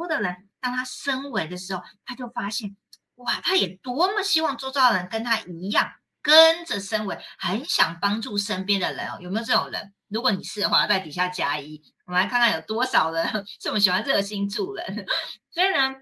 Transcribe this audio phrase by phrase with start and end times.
[0.00, 2.74] 多的人，当他升维的时候，他就发现，
[3.16, 5.92] 哇，他也多么希望周遭的人跟他一样，
[6.22, 9.18] 跟着升维，很想帮助身边的人哦。
[9.20, 9.92] 有没有这种人？
[10.08, 15.06] 如果你是的话，在底下加一，我们来看看有多少人这么喜欢热心助人。
[15.50, 15.94] 所以呢，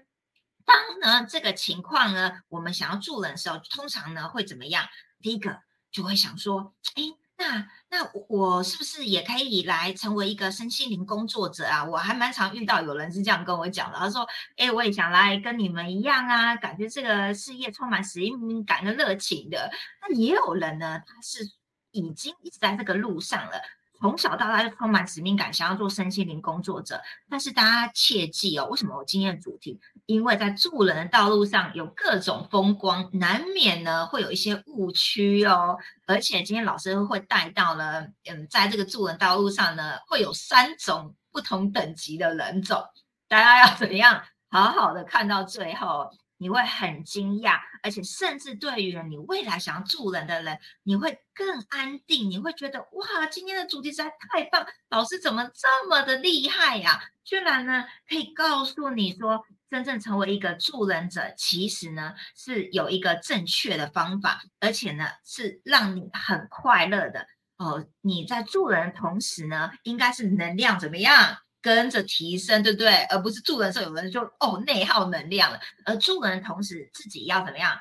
[0.65, 4.87] 当呢这个情况呢，我们想要助人的时候，通常呢会怎么样？
[5.21, 5.59] 第一个
[5.91, 7.03] 就会想说，哎。
[7.39, 11.85] 那那我是不是也可以来成为一个身心灵工作者啊？
[11.85, 14.27] 我还蛮常遇到有人是这样跟我讲的，他说
[14.57, 19.71] ：“哎，我也想来跟你们一样啊，感觉这个事业充满使命感跟热情的。”
[20.03, 21.49] 那也有人呢，他是
[21.91, 23.61] 已经一直在这个路上了。
[23.99, 27.01] 从小到大就充满使命感，想要做身心灵工作者。
[27.29, 29.79] 但是大家切记哦，为什么我今天主题？
[30.05, 35.77] 因为在助人的道路上有各种风光，难免呢会有一些误区哦。
[36.07, 42.81] 而且今天老师会带到了，嗯，在这个助人道路上呢，会有三种不同等级的人种，
[43.27, 46.09] 大家要怎么样好好的看到最后。
[46.39, 52.29] 你会很惊讶，而且甚至对于你未来想要助人的人，你会更安定。
[52.29, 56.99] 你会觉得哇，今天的主题实在太棒，老师怎么这么的厉害呀？
[57.25, 67.85] 居然呢可以告诉你说，真正成为一个助人者，其实呢是有一个正确的方法，而且呢是让你很快乐的哦。
[68.01, 71.37] 你在助人的同时呢，应该是能量怎么样？
[71.61, 73.03] 跟着提升，对不对？
[73.09, 75.59] 而不是助人的时候，有人就哦内耗能量了。
[75.85, 77.79] 而助人同时，自己要怎么样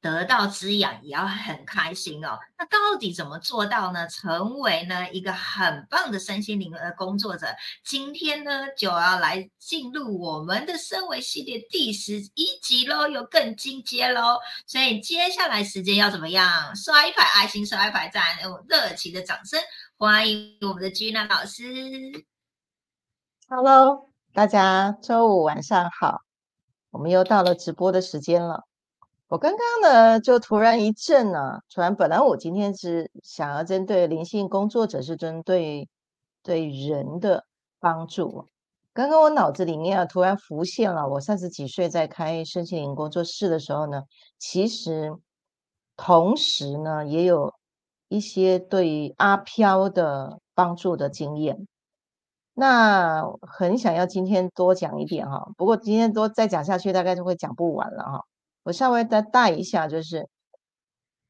[0.00, 2.38] 得到滋养，也要很开心哦。
[2.56, 4.08] 那到底怎么做到呢？
[4.08, 7.48] 成为呢一个很棒的身心灵的工作者。
[7.84, 14.38] 今天呢就要来进入我们的升维系列第十一集喽，有更进阶喽。
[14.66, 16.74] 所以接下来时间要怎么样？
[16.74, 19.60] 刷一排爱心，刷一排赞，用热情的掌声
[19.98, 21.62] 欢迎我们的吉娜老师。
[23.52, 26.20] Hello，大家周五晚上好，
[26.92, 28.62] 我们又到了直播的时间了。
[29.26, 35.88] 我刚刚呢，就突然一阵呢，突然本来我今天是想要针对灵性工作者，是针对
[36.44, 37.44] 对人的
[37.80, 38.46] 帮助。
[38.92, 44.04] 刚刚我脑子里面啊，突然浮现了，我三十几岁在开身心灵工作室的时候呢，
[44.38, 45.12] 其实
[45.96, 47.52] 同时呢，也有
[48.06, 51.66] 一些对阿飘的帮助的经验。
[52.60, 58.24] 那很想要今天多讲一点哈，不过今天多再讲下去，大概就会讲不完了哈。
[58.64, 60.28] 我稍微再带一下，就是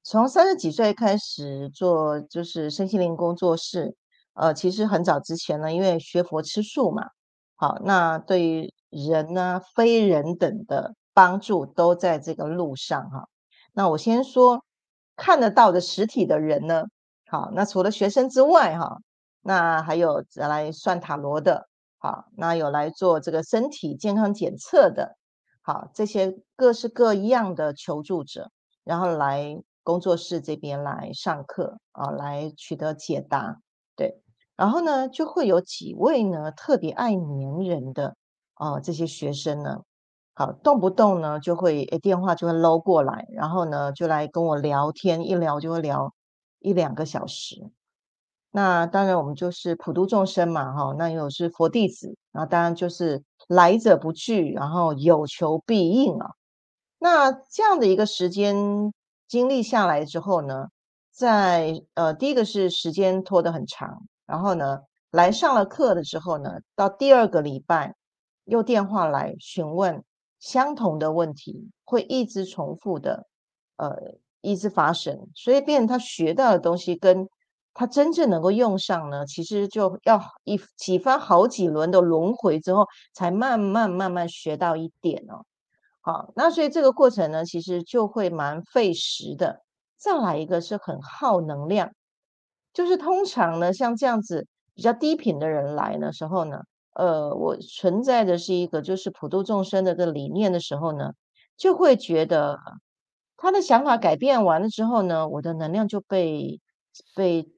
[0.02, 3.94] 从三十几岁开始做，就是身心灵工作室。
[4.34, 7.06] 呃，其实很早之前呢，因为学佛吃素嘛，
[7.54, 13.28] 好，那对于人呢、非人等的帮助都在这个路上哈。
[13.72, 14.64] 那我先说
[15.14, 16.86] 看得到的实体的人呢，
[17.28, 18.98] 好，那除了学生之外哈。
[19.42, 21.68] 那还有来算塔罗的，
[21.98, 25.16] 好，那有来做这个身体健康检测的，
[25.62, 28.50] 好，这些各式各样的求助者，
[28.84, 33.56] 然后来工作室这边来上课啊，来取得解答，
[33.96, 34.22] 对，
[34.56, 38.14] 然后呢，就会有几位呢特别爱黏人的
[38.54, 39.78] 啊，这些学生呢，
[40.34, 46.12] 好，动不动呢就会诶电话就会搂过来，然后呢就来跟我聊天，一聊就会聊
[46.60, 47.70] 一两个小时。
[48.52, 50.92] 那当然，我们就是普度众生嘛，哈。
[50.98, 56.30] 那又是佛弟子，然后当然就是来者不拒，然后有求必应啊。
[56.98, 58.92] 那这样的一个时间
[59.28, 60.66] 经历下来之后呢，
[61.12, 64.80] 在呃第一个是时间拖得很长，然后呢
[65.12, 67.94] 来上了课的时候呢，到第二个礼拜
[68.46, 70.02] 又电话来询问
[70.40, 73.28] 相同的问题，会一直重复的，
[73.76, 73.96] 呃，
[74.40, 77.28] 一直发生，所以变他学到的东西跟。
[77.72, 85.46] 他真正能够用上呢，其实就要一几番好几轮的轮回之后，才慢慢慢慢学到一点哦。
[86.00, 89.62] 好，那所以这个过程呢，其实就会蛮费时的。
[89.96, 91.92] 再来一个是很耗能量，
[92.72, 96.62] 就是通常呢，像这样子比较低频的人来的时候呢，
[96.94, 101.12] 呃，我存在的是一个就是普度众生的个理念的时候呢，
[101.56, 102.58] 就会觉得
[103.36, 106.60] 他的想法改变完了之后呢，我的能量就被
[107.14, 107.48] 被。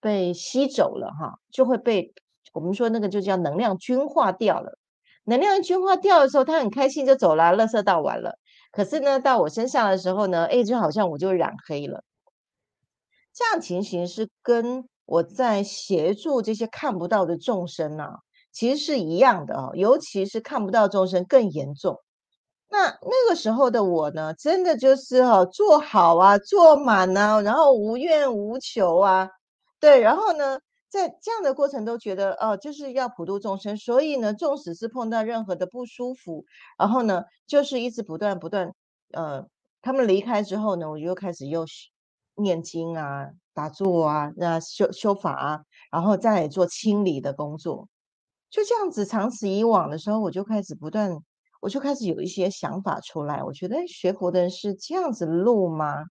[0.00, 2.12] 被吸走了哈，就会被
[2.52, 4.78] 我们说那个就叫能量均化掉了。
[5.24, 8.38] 能量均化掉的时候，他很开心就走了，垃圾倒完了。
[8.72, 12.02] 可是呢，到我身上的时候呢，哎，就好像我就染黑了。
[13.32, 18.16] 这样情形是跟我在协助这些看不到的众生啊，
[18.50, 19.72] 其实是一样的哦。
[19.74, 22.00] 尤其是看不到众生更严重。
[22.68, 29.28] 那那个时候的我呢，真的就是哈，做好啊，做满啊，然后无怨无求啊。
[29.80, 30.60] 对，然后呢，
[30.90, 36.44] 在这样的过程都觉得哦，就是要普度众生，所以呢，纵使是碰到任何的不舒服，
[36.78, 38.74] 然后呢，就是一直不断不断，
[39.12, 39.46] 呃，
[39.80, 41.64] 他们离开之后呢，我就开始又
[42.34, 45.60] 念经啊、打坐啊、那修修法啊，
[45.90, 47.88] 然后再做清理的工作，
[48.50, 51.18] 就这样子长此以往的时候，我就开始不断，
[51.60, 56.04] 我就开始有一些想法出来，我觉得学佛的人是这样子路吗？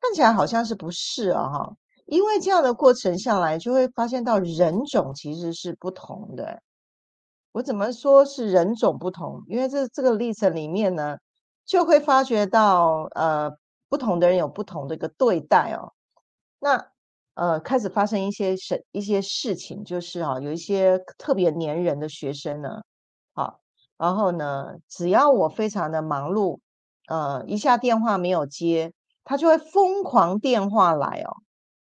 [0.00, 1.50] 看起来好像是不是啊？
[1.50, 1.76] 哈。
[2.08, 6.62] 因为这样的过程下来，就会发现到人种其实是不同的。
[7.52, 9.42] 我怎么说是人种不同？
[9.46, 11.18] 因为这这个历程里面呢，
[11.66, 13.50] 就会发觉到，呃，
[13.90, 15.92] 不同的人有不同的一个对待哦。
[16.60, 16.92] 那
[17.34, 22.80] 呃，开始发生一些事一些事情，就是啊，有一些特别粘人的学生呢，
[23.34, 23.60] 好，
[23.98, 26.58] 然后呢，只要我非常的忙碌，
[27.08, 28.92] 呃，一下电话没有接，
[29.24, 31.36] 他就会疯狂电话来哦。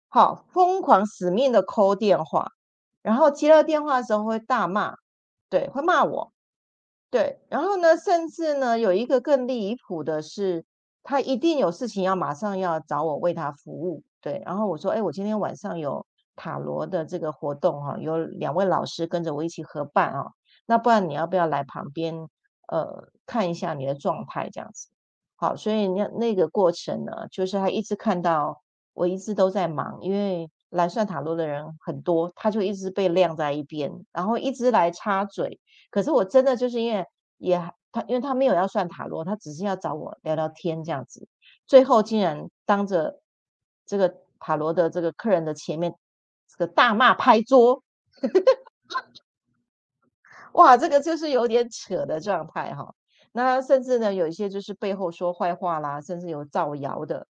[0.09, 2.53] 好，疯狂死命的扣电话，
[3.01, 4.95] 然后接到电话的时候会大骂，
[5.49, 6.31] 对，会骂我，
[7.11, 10.65] 对，然后呢，甚至呢，有一个更离谱的是，
[11.03, 16.05] 他一定有事情要马上要找我为他服务，对，然后我说，哎，我今天晚上有
[16.37, 20.31] 塔罗的这个活动哈，有两位老师跟着我一起合办啊，
[20.65, 22.29] 那不然你要不要来旁边
[22.69, 24.87] 呃看一下你的状态这样子？
[25.35, 28.63] 好，所以那那个过程呢，就是他一直看到。
[28.97, 35.59] 我一直都在忙，因为来算塔罗的人很多，他就一直被晾在一边，然后一直来插嘴。
[35.91, 37.05] 可是我真的就是因为
[37.37, 37.61] 也
[37.91, 41.27] 他，因为他没有要算塔罗，他只是要找我聊聊天这样子。
[41.67, 43.19] 最后竟然当着
[43.85, 45.93] 这个塔罗的这个客人的前面，
[46.49, 47.83] 这个大骂拍桌，
[50.53, 52.95] 哇，这个就是有点扯的状态哈。
[53.31, 57.27] 那甚至呢，有一些就是背后说坏话啦，甚至有造谣的。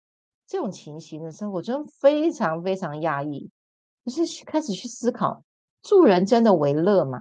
[0.46, 3.50] 这种情形的时候，我真非常非常压抑，
[4.04, 5.42] 就是开始去思考，
[5.82, 7.18] 助人真的为乐吗？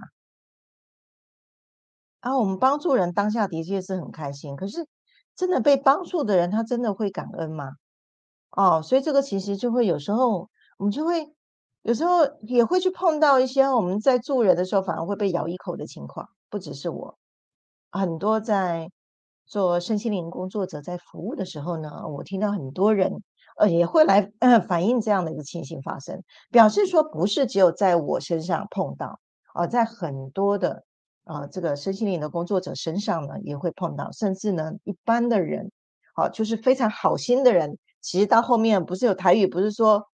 [2.20, 4.86] 啊，我们帮助人当下的确是很开心，可是
[5.36, 7.72] 真的被帮助的人，他真的会感恩吗？
[8.50, 10.48] 哦，所以这个其实就会有时候，
[10.78, 11.34] 我们就会
[11.82, 17.18] 有时候也会去碰到一些我们在助人的时候反而会被咬一口的情况，不只是我，
[17.90, 18.90] 很多在。
[19.46, 23.22] 做身心灵工作者在服务的时候呢，我听到很多人
[23.56, 24.32] 呃也会来
[24.66, 29.20] 反映这样的一个情形发生，表示说不是只有在我身上碰到，
[29.54, 30.84] 呃，在很多的
[31.24, 35.70] 呃这个身心灵的工作者身上呢也会碰到，甚至呢一般的人，
[36.14, 40.06] 好就是非常好心的人，其实到后面不是有台语，不是说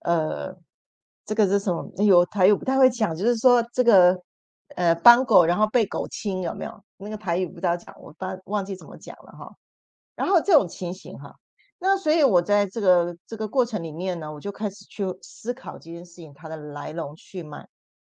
[0.00, 0.54] 呃
[1.24, 1.90] 这个是什么？
[2.04, 4.20] 有台语不太会讲，就是说这个。
[4.76, 6.84] 呃，帮狗然后被狗亲有没有？
[6.98, 9.56] 那个台语不知道讲，我忘忘记怎么讲了哈。
[10.14, 11.34] 然后这种情形哈，
[11.78, 17.66] 那所以我在这个这个过程里面呢，我就开始去思考这件事情它的来龙去脉。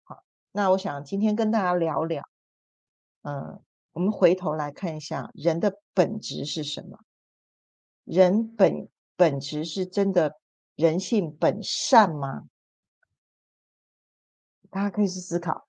[0.04, 0.24] 好，
[0.54, 2.24] 那我想今天跟大家聊聊，
[3.24, 3.62] 嗯，
[3.92, 6.98] 我们回头来看一下人的本质是什么？
[8.06, 8.88] 人本
[9.18, 10.38] 本质是真的
[10.76, 12.44] 人性本善吗？
[14.70, 15.68] 大家可以去思考。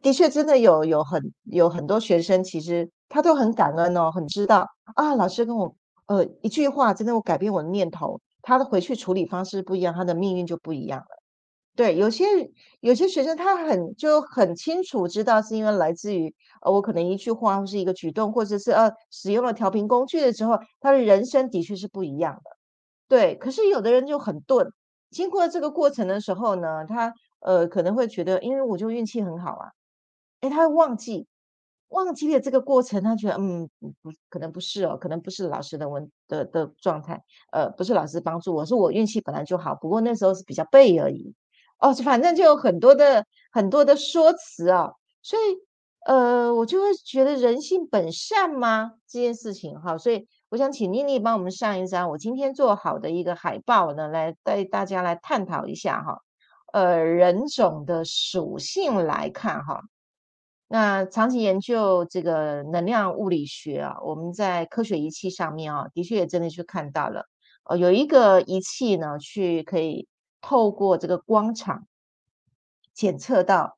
[0.00, 5.14] 的确，真的有有很有很多学生，其实他都很感恩哦，很知道啊。
[5.14, 5.74] 老师跟我
[6.06, 11.22] 呃一句话，真的我改变我的念头，他的回去处理方式不一样，他的命运就不一样了。
[11.74, 12.24] 对，有些
[12.80, 22.50] 有些学生他很就很清楚知道，是因为来自于呃我可能一句话或是一个举动，或者是呃使用了调频工具的时候，他的人生的确是不一样的。
[23.08, 24.66] 对，可是有的人就很钝，
[25.10, 27.12] 经过这个过程的时候呢，他。
[27.44, 29.72] 呃，可能会觉得，因为我就运气很好啊，
[30.40, 31.26] 哎，他会忘记，
[31.88, 33.68] 忘记了这个过程，他觉得，嗯，
[34.00, 41.34] 不，可能不是哦，可能不是老师的问的的状态，呃，不是老师帮助我，是我运气本来就好，不过那时候是比较背而已，
[41.78, 45.42] 哦，反正就有很多的很多的说辞啊，所以，
[46.06, 48.92] 呃，我就会觉得人性本善吗？
[49.08, 56.22] 这件事情哈，所以我想请妮妮帮我们上一张我今天做好的一个海报呢，来带大家来探讨一下哈。
[56.72, 59.82] 呃，人种的属性来看，哈，
[60.68, 67.26] 那长期研究这个能量物理学啊，我们在科学仪器上面啊，的确也真的去看到了，
[67.64, 70.08] 呃，有一个仪器呢，去可以
[70.40, 71.86] 透过这个光场
[72.94, 73.76] 检测到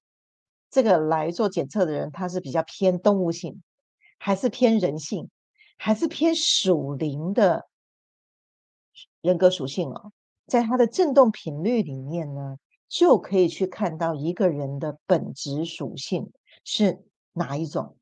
[0.71, 3.61] 这个来做检测的人，他是比较偏动物性，
[4.19, 5.29] 还是偏人性，
[5.79, 7.67] 还是偏属灵的
[9.21, 10.13] 人格属性哦，
[10.47, 12.57] 在它的振动频率里面呢。
[12.95, 16.31] 就可以去看到一个人的本质属性
[16.65, 17.97] 是哪一种。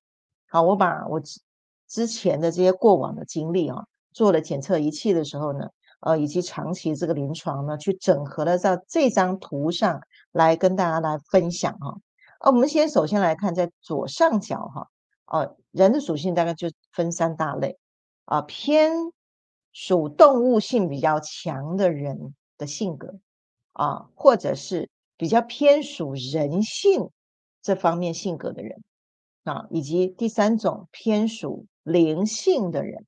[0.46, 1.40] 好，我把我之
[1.88, 5.70] 之前的这些过往的经历啊，做了检测仪器的时候呢，
[6.00, 11.96] 呃，以及长期这个临床呢，去整合了在这张图上来跟大家来分享哈。
[12.40, 14.90] 啊，我们先首先来看在左上角哈，
[15.24, 17.78] 哦，人的属性大概就分三大类
[18.26, 18.92] 啊，偏
[19.72, 23.14] 属动物性比较强的人的性格
[23.72, 27.10] 啊，或者是比较偏属人性
[27.60, 28.82] 这方面性格的人
[29.44, 33.06] 啊，以及第三种偏属灵性的人。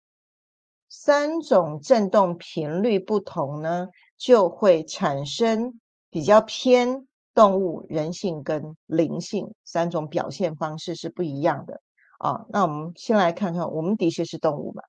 [0.89, 11.81] 三种振动频率不同呢，就会产生比较偏动物、人性跟灵性三种表现方式是不一样的
[12.19, 12.47] 啊。
[12.49, 14.85] 那我们先来看看，我们的确是动物嘛？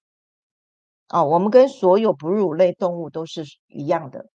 [1.07, 4.29] 啊，我们跟所有哺乳类动物都是一样的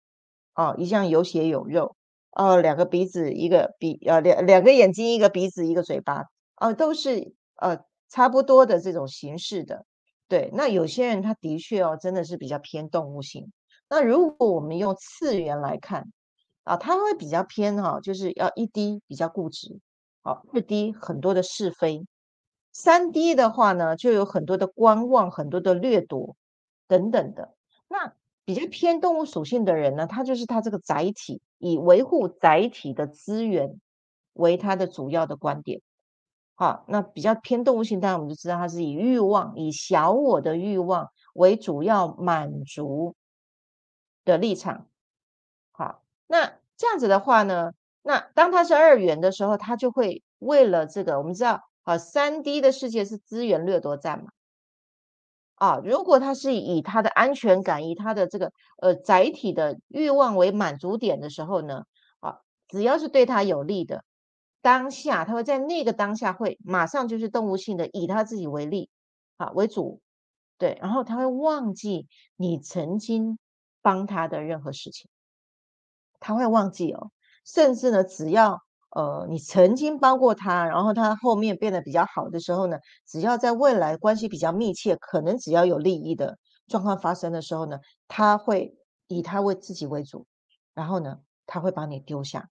[0.60, 1.96] 啊，一向有血有肉
[2.32, 6.26] 哦，两个鼻子，一个鼻呃两两个眼睛，一个鼻子，一个嘴巴
[6.56, 9.86] 啊，都是呃差不多的这种形式的。
[10.28, 13.54] 对，那有些人他的确哦，真的是比较偏动物性。
[13.88, 16.12] 那如果我们用次元来看
[16.66, 19.80] 啊，他会比较偏哈，就是要一滴比较固执，
[20.24, 22.06] 好，二滴很多的是非，
[22.74, 26.36] 三滴的话呢，就有很多的观望，很多的掠夺
[26.86, 27.56] 等等的。
[27.88, 28.14] 那
[28.50, 33.80] 比较偏动物属性的人呢，他就是他这个载体，以维护载体的资源
[34.34, 35.82] 为他的主要的观点。
[36.56, 43.14] 好，那比较偏动物性，当然我们就知道它是以欲望、以小我的欲望为主要满足
[44.26, 44.88] 的立场。
[45.72, 54.32] 好，那这样子的话呢，那当他是二元的时候，他就会为了这个，我们知道，啊，三 D 的世界是资源掠夺战嘛。
[55.60, 58.52] 啊，如果他是以他的安全感、以他的这个
[58.82, 61.84] 呃载体的欲望为满足点的时候呢，
[62.22, 64.04] 啊，只要是对他有利的。
[64.62, 68.90] 当下，他会在那个当下会马上就是动物性的，以他自己为例，
[69.38, 70.02] 啊为主，
[70.58, 73.38] 对，然后他会忘记你曾经
[73.82, 75.10] 帮他的任何事情，
[76.20, 77.12] 他会忘记哦，
[77.46, 82.78] 甚至呢，只要呃你曾经帮过他，然后他后面变得比较好的时候呢，
[83.08, 87.78] 只要在未来关系比较密切，可能只要有利益的状况发生的时候呢，
[88.08, 88.76] 他会
[89.08, 90.26] 以他为自己为主，
[90.74, 92.50] 然后呢，他会把你丢下。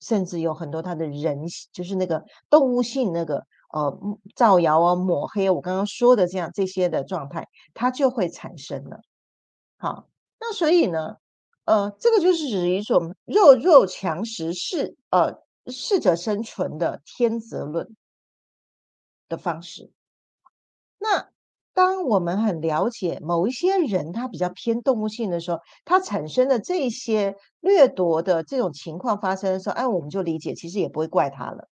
[0.00, 1.40] 甚至有很多他的人，
[1.72, 3.94] 就是那个动物性那个呃
[4.34, 9.00] 造谣啊、抹黑，我刚刚说的这样这些的状态，它就会产生了。
[9.76, 10.08] 好，
[10.40, 11.16] 那所以呢，
[11.66, 15.34] 呃，这个就是指一种弱肉强食、适呃
[15.70, 17.96] 适者生存的天择论
[19.28, 19.90] 的方式。
[20.98, 21.30] 那。
[21.72, 31.68] 当我们很了解某一些人，他比较偏动物性的时候，他产生的这些掠夺的这种情况发生的时候，哎，我们就理解，其实也不会怪他了，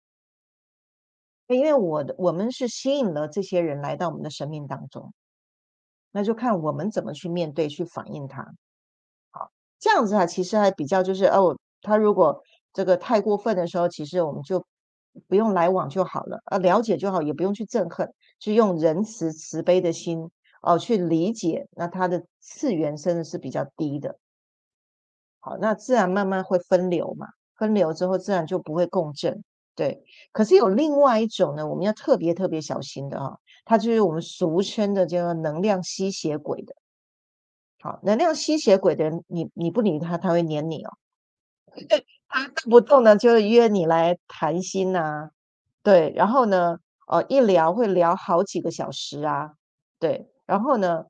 [1.48, 5.14] 因为我的我们是吸引了这些人来到我们的生命当中，
[6.12, 8.52] 那就看我们怎么去面对、去反应他。
[9.32, 12.44] 好，这样子啊，其实还比较就是哦，他如果
[12.74, 14.66] 这个太过分的时候，其实我们就
[15.28, 18.12] 不用来往就好了，啊，了解就好，也不用去憎恨。
[18.40, 20.30] 是用仁慈慈悲的心
[20.62, 24.18] 哦去理解，那它的次元真的是比较低的。
[25.40, 29.44] 好，那自然慢慢会分流嘛，分流之后自然就不会共振。
[29.76, 36.76] 对，可是有另外一种呢，我们要特别特别小心的哈，它就是我们俗称的叫做能量吸血鬼的。
[37.80, 40.92] 好，能量吸血鬼的人，你你不理他，他会黏你哦。
[42.30, 45.30] 他动不动呢就约你来谈心呐，
[45.84, 46.80] 对，然后呢？
[47.08, 49.52] 哦，一聊会聊好几个小时啊，
[50.00, 51.06] 对，然后呢，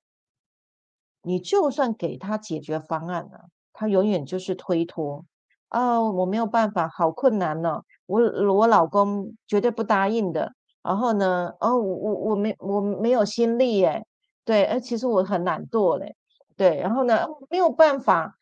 [1.25, 5.25] 你就算给他解决方案了，他永远就是推脱，
[5.69, 8.21] 哦，我没有办法，好困难呢，我
[8.53, 10.53] 我老公绝对不答应的，
[10.83, 14.05] 然后呢，哦，我我没我没有心力耶，
[14.45, 16.15] 对，哎，其实我很懒惰嘞，
[16.57, 18.35] 对，然后呢，没有办法，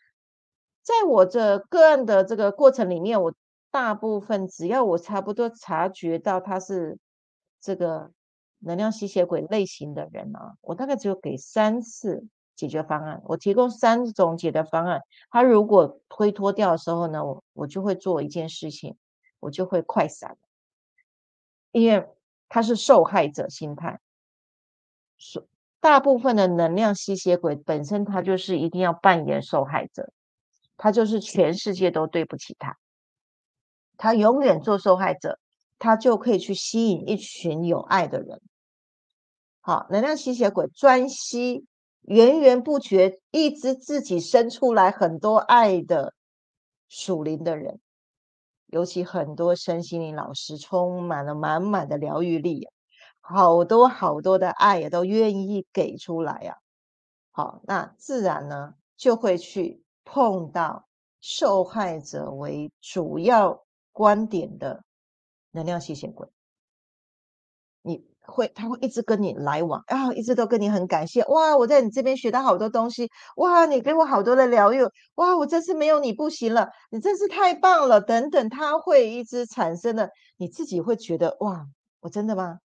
[0.83, 3.33] 在我这个案的这个过程里面，我
[3.69, 6.97] 大部分只要我差不多察觉到他是。
[7.63, 8.09] 这个
[8.57, 15.03] 能量吸血鬼类型的人啊，我大概只有给三次解决方案，我提供三种解决方案。
[15.29, 18.97] 他如果推脱掉的时候呢，我我就会做一件事情，
[19.39, 20.39] 我就会快闪，
[21.71, 22.09] 因为
[22.49, 23.99] 他是受害者心态。
[25.19, 25.45] 所
[25.79, 30.11] 大部分的能量吸血鬼本身他就是一定要扮演受害者，
[30.81, 32.75] 他就是全世界都对不起他，
[33.97, 35.37] 他永远做受害者。
[35.77, 38.39] 他就可以去吸引一群有爱的人。
[39.61, 41.65] 好，能量吸血鬼专吸
[42.01, 46.13] 源源不绝，一直自己生出来很多爱的
[46.87, 47.79] 属灵的人，
[48.67, 52.67] 尤其很多身心灵老师充满了满满的疗愈力，
[53.19, 56.57] 好多好多的爱也都愿意给出来呀。
[57.31, 60.87] 好，那自然呢就会去碰到
[61.19, 64.83] 受害者为主要观点的
[65.51, 66.27] 能量吸血鬼。
[67.83, 71.57] 你会，他会一直跟你来往啊，一直都跟你很感谢哇！
[71.57, 74.83] 我在你这边学到好多东西哇，你给我好多的疗愈
[75.15, 75.35] 哇！
[75.35, 81.65] 我这次没有你不行了，你真是太棒了等等，他会一直产生的，你自己会觉得哇，
[82.01, 82.59] 我真的吗？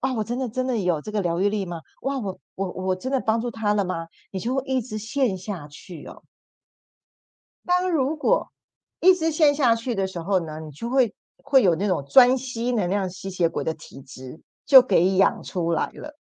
[0.00, 1.80] 啊，我真的真的有这个疗愈力吗？
[2.00, 4.06] 哇，我我我真的帮助他了吗？
[4.30, 6.22] 你就会一直陷下去哦。
[7.66, 8.52] 当如果
[9.00, 14.40] 一直陷下去的时候呢，你就会会有那种专吸能量吸血鬼的体质。
[14.64, 16.16] 就给养出来了。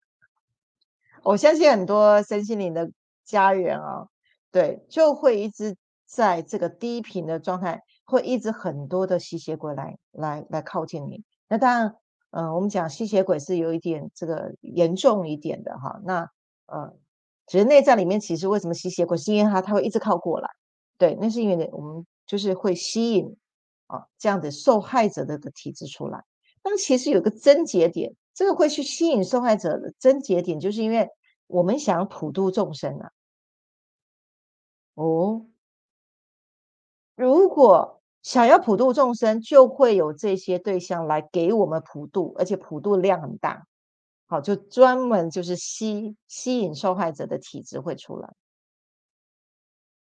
[1.24, 2.92] 我相信很多身心灵的
[3.24, 4.08] 家人啊，
[4.52, 11.24] 对，就会一直在这个低频的状态，会一直很多的吸血鬼来来来靠近你。
[11.48, 11.96] 那当然，
[12.32, 16.02] 嗯，我们讲吸血鬼是有一点这个严重一点的哈。
[16.04, 16.28] 那
[16.66, 16.92] 呃，
[17.46, 20.50] 只是内在里面其实为什么吸血鬼，是因为他他会一直靠过来。
[21.02, 23.36] 对，那是因为我们就是会吸引
[23.88, 26.24] 啊这样的受害者的的体质出来。
[26.62, 28.16] 但其实有个症结点。
[28.36, 31.10] 这个会去吸引受害者的症结点，就是因为
[31.48, 33.12] 我们想普度众生啊。
[34.94, 35.48] 哦，
[37.16, 43.66] 如果想要普度众生，就会有这些对象来给我们普度，而且普度量很大。
[44.28, 48.34] 好，就专门就是吸吸引受害者的体质会出来。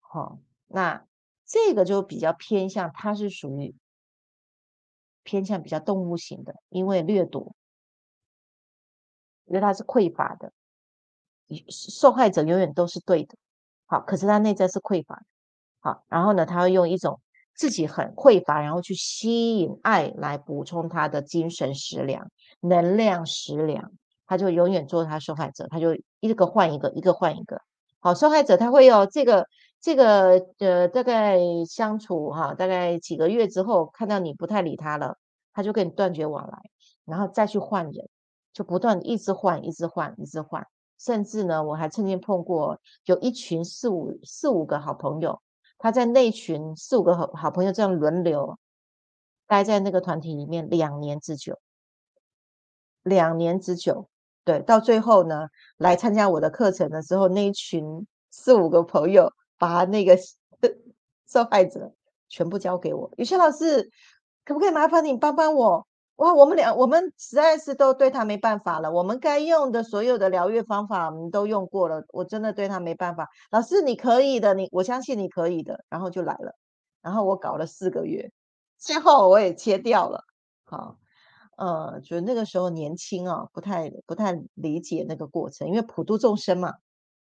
[0.01, 0.37] 好，
[0.73, 1.05] 那
[1.45, 3.75] 这个就比较偏向，它是属于
[5.23, 7.55] 偏向比较动物型的，因为掠夺。
[9.45, 10.53] 因为他是匮乏的，
[11.69, 13.35] 受害者永远都是对的，
[13.85, 15.25] 好，可是他内在是匮乏的，
[15.81, 17.19] 好，然后呢，他会用一种
[17.53, 23.91] 自己很匮乏，然后去吸引爱来补充他的精神食粮、能量食粮，
[24.25, 25.89] 他就永远做他受害者，他就
[26.21, 27.61] 一个换一个，一个换一个，
[27.99, 29.45] 好，受害者他会有这个
[29.83, 31.37] 这个呃，大概
[31.67, 35.17] 相处哈，大概几个月之后，看到你不太理他了，
[35.51, 36.57] 他就跟你断绝往来，
[37.03, 38.09] 然后再去换人。
[38.53, 40.67] 就不断一直换，一直换，一直换，
[40.99, 45.41] 甚至呢，我还曾经碰过有一群四五四五个好朋友，
[45.79, 48.59] 他在那群四五个好好朋友这样轮流
[49.47, 51.59] 待在那个团体里面两年之久，
[53.01, 54.07] 两年之久，
[54.45, 60.17] 对，到最后呢，来参加我的课程的时候，那一群四五个朋友把那个
[61.25, 61.93] 受害者
[62.27, 63.89] 全部交给我，雨轩老师，
[64.43, 65.87] 可不可以麻烦你帮帮我？
[66.17, 68.91] 哇，我们俩我们实在是都对他没办法了。
[68.91, 72.03] 我们该用的所有的疗愈方法，我们都用过了。
[72.09, 73.29] 我真的对他没办法。
[73.51, 75.85] 老师，你可以的，你我相信你可以的。
[75.89, 76.53] 然后就来了，
[77.01, 78.29] 然后我搞了四个月，
[78.77, 80.25] 最后我也切掉了。
[80.65, 80.97] 好，
[81.55, 86.73] 呃，就那个时候年轻啊，不太不太理解那个过程，因为普度众生嘛。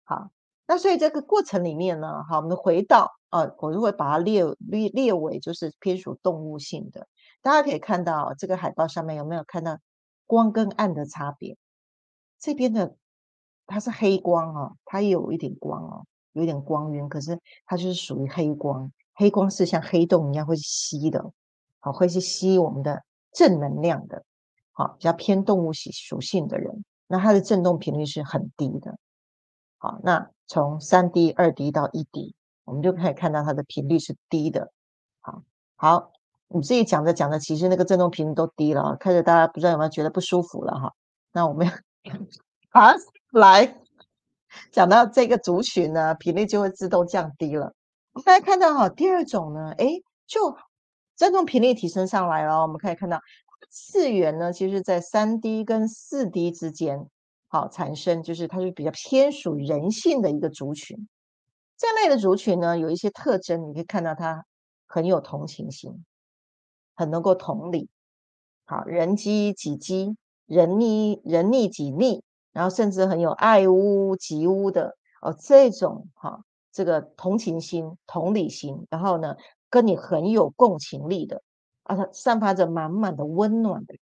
[0.02, 0.30] 好，
[0.66, 7.06] 那所以这个过程里面呢，好，我们回到呃，我如果把它列列列为就是偏属动物性的。
[7.40, 9.78] 大家可以看到这个海报上面有没有看到
[10.26, 11.56] 光跟暗的差别？
[12.40, 12.96] 这边的
[13.66, 18.92] 它是黑光哦，它也有一点光哦，有点光晕，可是它就是属于黑光。
[19.14, 21.32] 黑光是像黑洞一样会吸的，
[21.78, 23.02] 好，会去吸我们的
[23.32, 24.24] 正能量的，
[24.72, 28.98] 好，比较偏动物属属性的人，那它的振动频率是很低的。
[29.78, 34.72] 好，那从三 D、二 D 到一 D，我们就可以看到它的频率是低的。
[35.20, 35.42] 好，
[35.76, 36.12] 好。
[36.48, 40.94] 你自己讲着讲着，其实那个振动频率都低了，看着大家不知道有没有觉得不舒服了哈？
[41.32, 41.66] 那我们
[42.70, 42.82] 好
[43.34, 43.76] 来
[44.70, 47.74] 讲到这个族群呢，频率就会自动降低了。
[48.24, 49.88] 大家看到哈，第二种呢，哎，
[50.28, 50.56] 就
[51.16, 52.62] 振动频率提升上来了。
[52.62, 53.20] 我们可以看到
[53.68, 57.08] 次元呢，其实在三 D 跟四 D 之间，
[57.60, 61.08] 好产生，就是它是比较偏属人性的一个族群。
[61.76, 64.44] 这类的族群呢，有一些特征，你可以看到它
[64.86, 66.04] 很有同情心。
[66.98, 67.90] 很能够同理，
[68.64, 70.16] 好人机己机，
[70.46, 72.22] 人逆人逆己逆，
[72.54, 76.40] 然后甚至很有爱屋及乌的哦，这种哈，
[76.72, 79.36] 这个同情心、同理心，然后呢，
[79.68, 81.42] 跟你很有共情力的
[81.82, 83.94] 啊，它散发着满满的温暖的。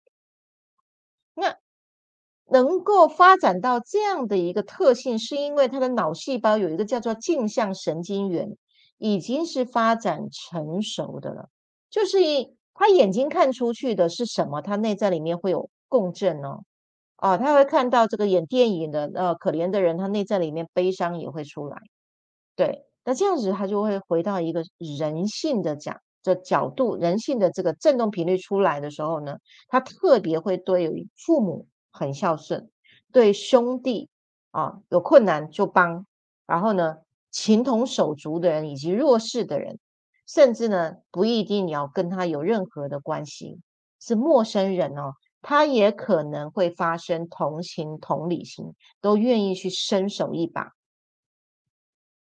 [2.49, 8.55] 能够发展到这样的一个特性，是因为他的脑细胞有一个叫做镜像神经元，
[8.97, 11.49] 已经是发展成熟的了，
[11.89, 12.55] 就是一。
[12.77, 14.61] 他眼睛看出去的是什么？
[14.61, 16.65] 他内在里面会有共振哦，
[17.15, 21.77] 啊，他会看到这个演电影的呃可怜的人，他内在里面悲伤也会出来。
[22.53, 24.61] 对，那这样子他就会回到一个
[24.99, 29.37] 人性的讲的角度，人性的这个振动频率出来的时候呢，
[29.69, 32.69] 他特别会对父母很孝顺，
[33.11, 34.09] 对兄弟
[34.51, 36.05] 啊有困难就帮，
[36.45, 36.97] 然后呢
[37.31, 39.79] 情同手足的人以及弱势的人，
[40.27, 43.61] 甚至呢不一定你要跟他有任何的关系，
[43.99, 50.71] 是陌生人哦，他也可能会发生同情同理心，都愿意去伸手一把。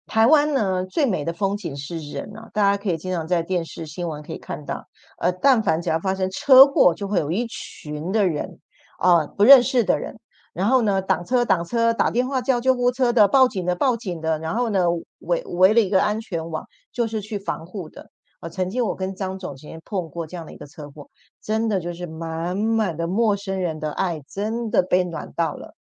[0.05, 2.49] 台湾呢，最美的风景是人啊！
[2.53, 4.85] 大家可以经常在电视新闻可以看到，
[5.17, 8.59] 呃，但凡只要发生车祸，就会有一群的人
[9.03, 10.17] 啊，不认识的人，
[10.53, 14.85] 然后呢，挡车挡车，打电话叫救护车的，报警的报警的，然后呢，
[15.19, 18.09] 围围了一个安全网，就是去防护的。
[18.39, 21.09] 呃，曾经我跟张总曾经碰过这样的一个车祸，
[21.41, 25.75] 真的就是满满的陌生人的爱，真的被暖到了。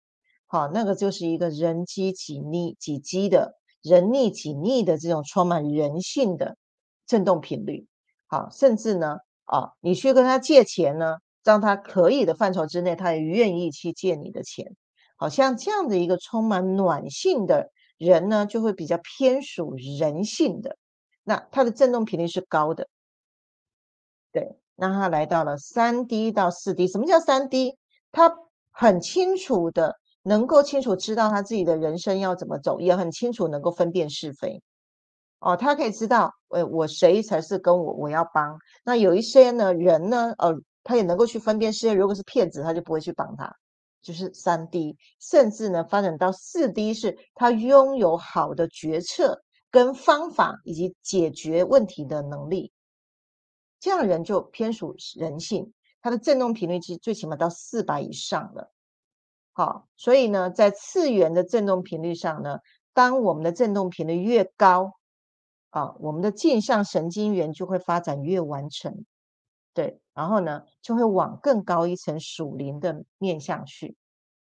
[0.47, 3.57] 好，那个就是一个人机几逆几机的。
[3.83, 6.57] 人逆己逆的这种充满人性的
[7.07, 7.87] 震动频率，
[8.27, 11.19] 好，甚至呢，啊，你去跟他借钱呢，
[11.49, 14.77] 让他可以的范畴之内，他也愿意去借你的钱。
[15.17, 20.77] 好像这样的一个充满暖性的人呢，就会比较偏属人性的，
[21.25, 22.87] 那他的振动频率是高的。
[24.31, 27.79] 对，那他来到了三 D 到四 D，什么叫三 D？
[28.13, 28.31] 他
[28.71, 29.97] 很清楚的。
[30.25, 34.61] 能够清楚知道他自己的人生要怎么走，也很清楚能够分辨是非。
[35.39, 38.59] 哦，他可以知道，呃，我谁才是跟我我要帮。
[38.85, 40.55] 那有一些呢人呢，呃，
[40.89, 41.93] 他也能够去分辨是非。
[41.93, 43.55] 如果是骗子，他就不会去帮他。
[44.01, 52.73] 就是三 D，甚至呢发展到四 D，是他拥有好的决策跟方法以及解决问题的能力。
[53.79, 55.71] 这样人就偏属人性，
[56.01, 58.73] 他的振动频率其实最起码到四百以上了。
[59.53, 62.61] 好，所以呢，在次元的振动频率上呢，
[62.95, 64.95] 当我们的振动频率越高，
[65.69, 69.05] 啊，我们的镜像神经元就会发展越完成，
[69.75, 73.97] 对，然后呢，就会往更高一层属灵的面向去。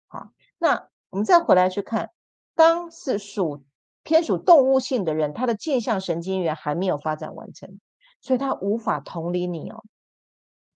[0.07, 2.09] 好，那我们再回来去看，
[2.55, 3.63] 当是属
[4.01, 7.79] 偏属动物性的人，他的镜像神经元还没有发展完成，
[8.21, 9.83] 所以他无法同理你哦，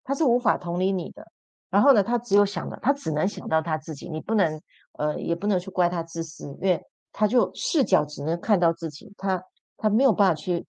[0.03, 1.31] 他是无法同理你的。
[1.71, 4.61] 然后呢，他只有想到，他只能想到他自己，你不能，
[4.91, 9.43] 呃，也不能去怪他自私，因为他就视角只能看到自己，他
[9.77, 10.67] 他没有办法去，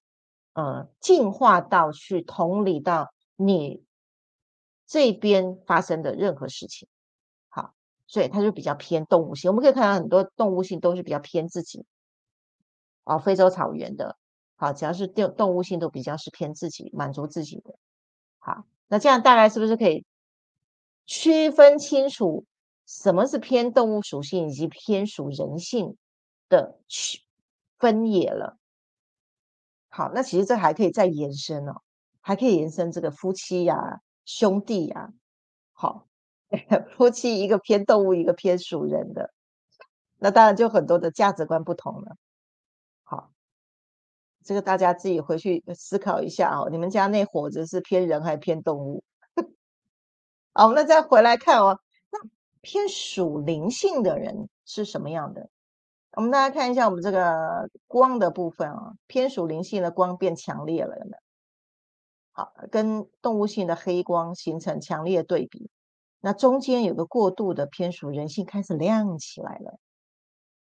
[0.54, 3.84] 呃，进化到去同理到你
[4.92, 6.87] 这边发生的任何事情，
[7.48, 7.72] 好，
[8.07, 9.50] 所以他就比较偏动物性。
[9.50, 11.87] 我们可以看到很多动物性都是比较偏自己，
[13.05, 14.18] 哦，非洲草原的，
[14.55, 17.74] 好，只要是动动物性都比较是偏自己，满足自己的，
[18.38, 20.05] 好，那这样大概是不是可以？
[21.07, 22.44] 区分清楚
[22.85, 25.96] 什么是偏动物属性以及偏属人性
[26.50, 27.22] 的区
[27.78, 28.59] 分野了。
[29.88, 31.81] 好，那其实这还可以再延伸哦，
[32.20, 35.12] 还可以延伸这个夫妻呀、兄弟呀。
[35.72, 36.06] 好，
[36.96, 39.32] 夫妻一个偏动物，一个偏属人的，
[40.18, 42.16] 那当然就很多的价值观不同了。
[43.02, 43.32] 好，
[44.44, 49.02] 这个大家自己回去思考一下哦，你们家那伙子是偏人还是偏动物？
[50.54, 51.80] 好，那再回来看哦，
[52.11, 52.18] 那
[52.61, 55.48] 偏属灵性的人是什么样的？
[56.12, 61.21] 我们大家看一下我们这个光的部分啊，偏属灵性的光变强烈了，有没有？
[62.32, 65.70] 好，跟动物性的黑光形成强烈对比。
[66.20, 69.78] 那中间有个过渡的偏属人性开始亮起来了。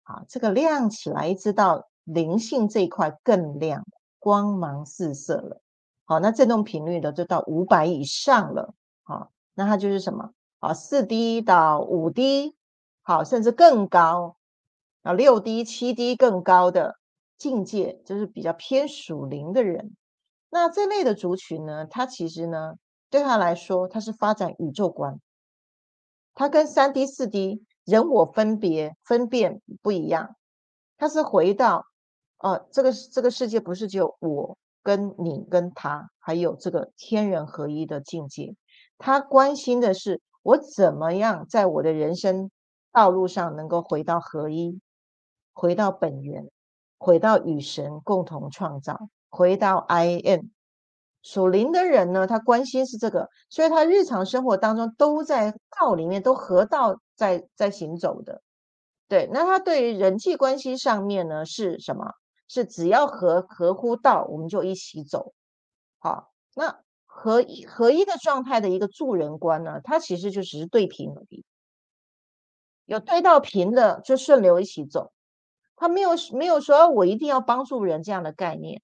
[0.02, 3.84] 好，这个亮起来，一直到灵性这一块更亮，
[4.18, 5.60] 光芒四射了。
[6.04, 8.74] 好，那振动频率的就到五百以上了。
[9.02, 9.30] 好。
[9.56, 10.32] 那它就是什么？
[10.58, 12.56] 啊，四 D 到五 D，
[13.02, 14.34] 好，甚至更高，
[15.02, 16.96] 啊，六 D、七 D 更高的
[17.38, 19.94] 境界，就是比较偏属灵的人。
[20.54, 22.74] 那这类的族群呢，它其实呢，
[23.10, 25.20] 对他来说，它是发展宇宙观，
[26.32, 30.36] 它跟三 D、四 D 人我分别分辨不一样，
[30.96, 31.86] 它是回到，
[32.38, 38.54] 呃，这个这个世界不是只有我跟你跟他，还有这个天人合一的境界。
[38.96, 42.48] 他关心的是我怎么样在我的人生
[42.92, 44.80] 道路上能够回到合一，
[45.52, 46.48] 回到本源，
[46.96, 50.40] 回到与神共同创造，回到 I am。
[51.22, 58.42] 属灵的人呢，他关心是这个，所以他日常生活当中都在道里面，都合道在在行走的。
[59.08, 62.12] 对，那他对于人际关系上面呢是什么？
[62.48, 65.32] 是只要合合乎道，我们就一起走。
[65.98, 66.78] 好，那。
[67.16, 71.44] 合一合一的状态的一个助人观呢，它其实就只是对平而已，
[72.86, 75.12] 有对到平的就顺流一起走，
[75.76, 78.82] 他没有没有说我一定要帮助人这样的概念，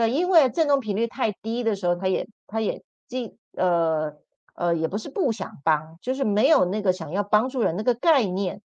[0.00, 4.14] 对，因为振动频率太低的时候，他也他也既呃
[4.54, 8.62] 呃也不是不想帮，就是没有那个想要帮助人那个概念，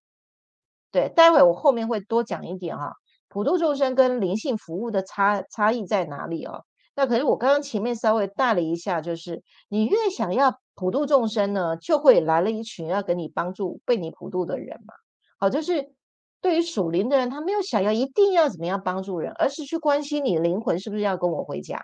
[0.93, 2.93] 对，待会我后面会多讲一点哈，
[3.27, 6.63] 普度众生跟灵性服务的差差异在哪里哦？
[6.95, 14.93] 那可是我刚刚前面稍微带了一下，就是你越想要普度众生呢，就会来了一群要给你帮助、被你普度的人嘛。
[15.37, 15.91] 好，就是
[16.45, 21.83] 对于属灵的人，他没有想要一定要怎么样帮助人，而是去关心你灵魂是不是要跟我回家。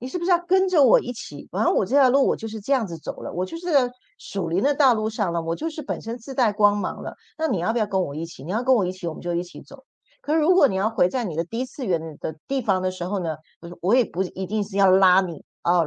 [0.00, 1.46] 你是不是要跟着我一起？
[1.52, 7.14] 反正我这条路我就是这样子走了，我就是在属灵的道路上了，我就是本身自带光芒了。
[7.38, 8.42] 那你要不要跟我一起？
[8.42, 9.84] 你要跟我一起，我们就一起走。
[10.20, 13.36] 可是如果你要回在你的低次元的地方的时候呢，
[13.80, 15.86] 我也不一定是要拉你哦，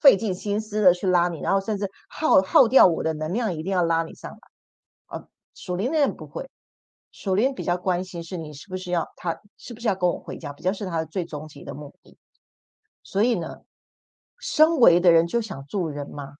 [0.00, 4.51] 费尽心思的去拉你，然后甚至耗耗掉我的能量，一定要拉你上来。
[5.54, 6.48] 属灵的人不会，
[7.10, 12.16] 属灵比较关心是你是不是要他是不是要跟我回家，比较是他的最终极的目的。
[13.02, 13.58] 所以呢，
[14.38, 16.36] 身为的人就想助人嘛，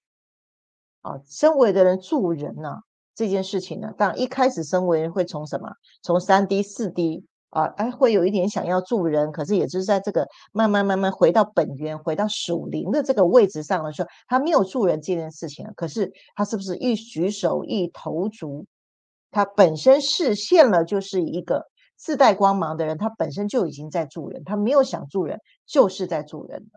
[1.01, 2.81] 啊，身为的人助人呢，
[3.13, 18.65] 这件事情呢，当然一开始身为人会从什么，从三 D 四 D 啊，哎，会有一点想要助人，可是也就是在这个慢慢慢慢回到本源，回到属灵的这个位置上的时候，他没有助人这件事情，可是他是不是一举手一投足，
[19.33, 21.67] 他本身视现了就是一个。
[21.95, 26.69] 自带光芒的人，他本身就已经在助人，他没有想助人，就是在助人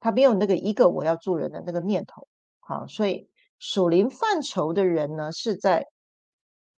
[0.00, 2.28] 他没有那个一个我要助人的那个念头。
[2.60, 5.86] 好，所以属灵范畴的人呢，是在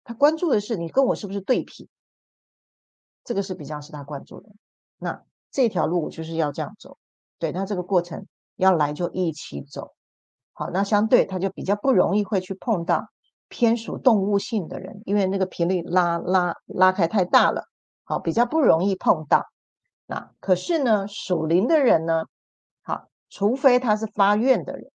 [0.05, 1.89] 他关注的是你跟我是不是对比，
[3.25, 4.51] 这个是比较是他关注的。
[4.99, 6.99] 那这条路我就是要这样走，
[7.41, 9.93] 对，那这个过程要来就一起走。
[10.53, 13.09] 好，那相对他就比较不容易会去碰到。
[13.49, 17.65] 偏属动物性的人，因为那个频率拉拉拉开太大了，
[18.05, 19.47] 好，比较不容易碰到。
[20.07, 22.25] 那可是呢，属灵的人呢，
[22.83, 24.91] 好，除非他是发愿的人，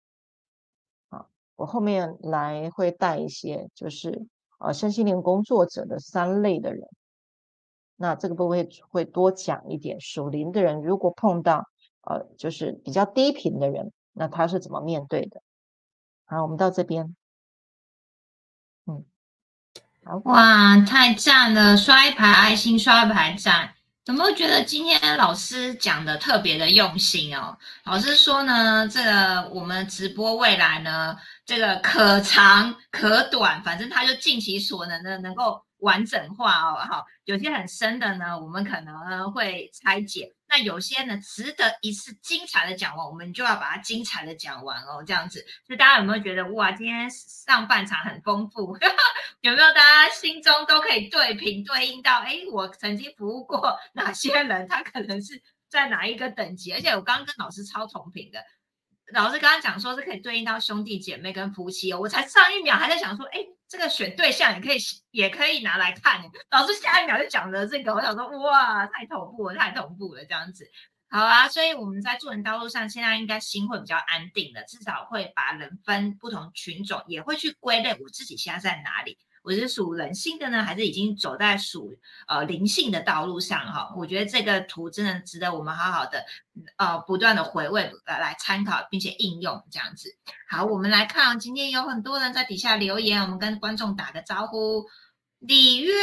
[1.09, 4.25] 好，我后面来会带一些，就是
[4.59, 6.87] 呃，身心灵工作者的三类的人。
[7.97, 9.99] 那这个部分会多讲一点。
[10.01, 11.65] 属灵的人如果碰到
[12.01, 15.41] 呃，就是比较低频的人，那他是怎么面对的？
[16.25, 17.15] 好，我们到这边。
[20.23, 21.75] 哇，太赞了！
[21.75, 23.73] 刷一排爱心，刷一排赞。
[24.05, 27.57] 有没有觉得今天老师讲的特别的用心哦？
[27.85, 35.63] 老师说呢，这个我们直播未来呢，这个可长可短，反正他就尽其所能的能够。
[35.79, 45.43] 完整化哦，好，有些很深的呢，我们可能会拆解；那有些呢，值得一次精彩的讲完，我们就要把它精彩的讲完哦，这样子。
[45.65, 48.77] 所以大家有没有觉得哇，今天上半场很丰富？
[49.41, 52.19] 有没有大家心中都可以对平对应到？
[52.19, 54.67] 哎，我曾经服务过哪些人？
[54.67, 56.73] 他可能是在哪一个等级？
[56.73, 58.43] 而且我刚刚跟老师超同频的。
[59.13, 64.77] 老师刚刚讲说是可以对应到兄弟姐妹跟夫妻哦，我才上一秒还在想说，哎，这个选对象也可以
[65.11, 66.21] 也可以拿来看。
[66.51, 70.69] 老师下一秒就讲了这个，我想说哇，太同步了，太同步了，这样子。
[71.07, 79.17] 好啊，所以我们在做人道路上，现在应该心会比较安定的，至少会把人分不同群种，也会去归类我自己现在在哪里。
[79.45, 81.93] 我是属人性的呢，还是已经走在属
[82.27, 83.93] 呃灵性的道路上哈？
[83.95, 86.25] 我觉得这个图真的值得我们好好的
[86.77, 90.09] 呃不断的回味来来参考，并且应用这样子。
[90.49, 94.83] 好，我们来看，今天有很多人在底下留言，我们跟观众打个招呼。
[95.39, 95.93] 李约，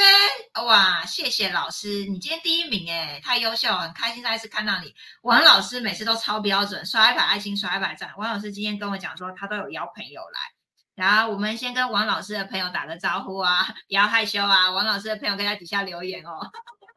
[0.64, 4.94] 哇，谢谢老师，你今天第一名哎，太优秀，很开心再一次看到你。
[5.22, 8.12] 王老师每次都超标准，刷一排爱心，刷一排赞。
[8.16, 10.61] 王老师今天跟我讲说，他都有邀朋友来。
[10.94, 14.70] 然后我们先跟王老师的朋友打个招呼啊，不要害羞啊。
[14.70, 16.38] 王老师的朋友可以在底下留言哦。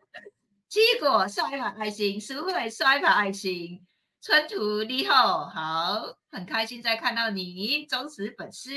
[0.67, 3.85] 结果刷一排爱心，苏慧刷一排爱心，
[4.21, 8.71] 春图你好，好，很开心再看到你，忠实粉丝。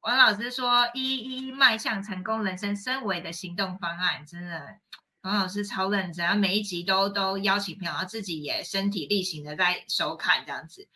[0.00, 4.78] 王老师说，一一迈向成功人生升维的行动方案，真的，
[5.20, 10.88] 王老师超认真，每一集都都邀请朋友，自己也身体力行的在收看这样子。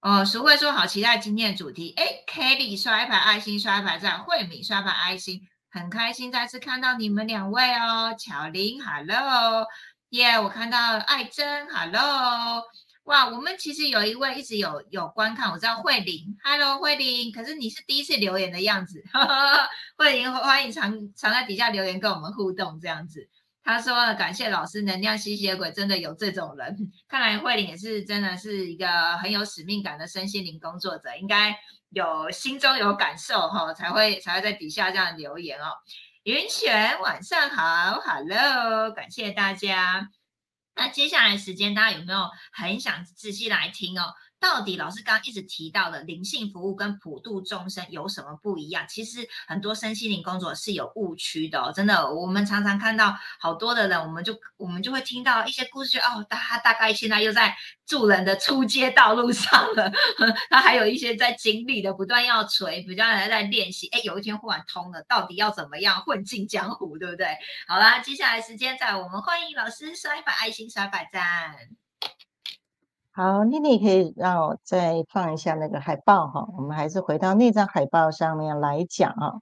[0.00, 1.92] 哦，淑慧说好期待今天的主题。
[1.96, 4.22] 哎，Kelly 刷一排爱心，刷一排赞。
[4.22, 5.40] 慧敏刷一排爱心，
[5.72, 8.14] 很开心再次看到你们两位哦。
[8.16, 9.66] 巧玲，Hello，
[10.10, 12.62] 耶，我看到爱珍，Hello，
[13.04, 19.02] 哇，我们其实有一位一直有有观看，我知道慧玲，Hello，慧玲，可是你是第一次留言的样子，
[19.98, 23.28] 慧玲欢迎常常在底下留言跟我们互动这样子。
[23.70, 26.90] 他说：“感谢老师，能量吸血鬼真的有这种人。
[27.06, 31.54] 看来慧玲也是真的是一个很有使命感的身心灵工作者，应该
[31.90, 35.66] 有心中有感受哈，才会才会在底下这样留言哦。”
[36.24, 40.08] 云璇，晚上好，Hello，感谢大家。
[40.74, 44.14] 那接下来时间，大家有没有很想仔细来听哦？
[44.40, 48.84] 到底老师刚刚一直提到的灵性服务跟普度众生有什么不一样？
[48.88, 59.90] 其实很多身心灵工作是有误区的哦，真的，我们常常看到好多的人，我们就我们就会听到一些故事，就哦，他大概现在又在助人的出街道路上了，
[60.50, 67.36] 他还有一些在经历的，不断要锤，比较在练习，哎，有一天忽然通了，到底要怎么样混进江湖，对不对？
[67.66, 71.77] 好啦，接下来时间在我们欢迎老师刷一把爱心，刷一百赞。
[73.18, 76.46] 好，妮妮可以让我再放一下那个海报哈。
[76.56, 79.40] 我们还是回到那张海报上面来讲啊。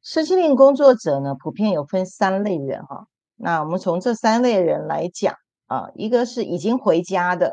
[0.00, 3.06] 身心灵工作者呢，普遍有分三类人哈。
[3.36, 5.34] 那我们从这三类人来讲
[5.66, 7.52] 啊，一个是已经回家的，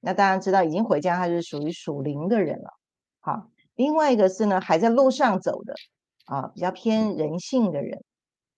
[0.00, 2.74] 那大家知道已经回家，他是属于属灵的人了。
[3.20, 5.72] 好，另外一个是呢还在路上走的
[6.26, 8.04] 啊，比较偏人性的人。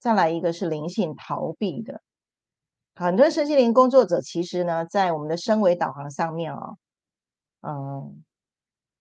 [0.01, 2.01] 再来一个是灵性逃避的。
[2.99, 6.75] 很多身心灵工作者其实呢，在我们的升维导航上面啊，
[7.61, 8.25] 嗯，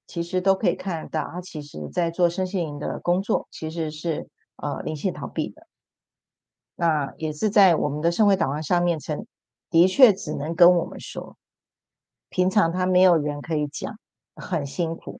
[0.05, 5.65] 其实都可以看得到，他其实在做身心灵的工作，其实是呃灵性逃避的。
[6.75, 9.25] 那也是在我们的升维导航上面，曾
[9.71, 11.35] 的确只能跟我们说，
[12.29, 13.97] 平常他没有人可以讲，
[14.35, 15.19] 很辛苦。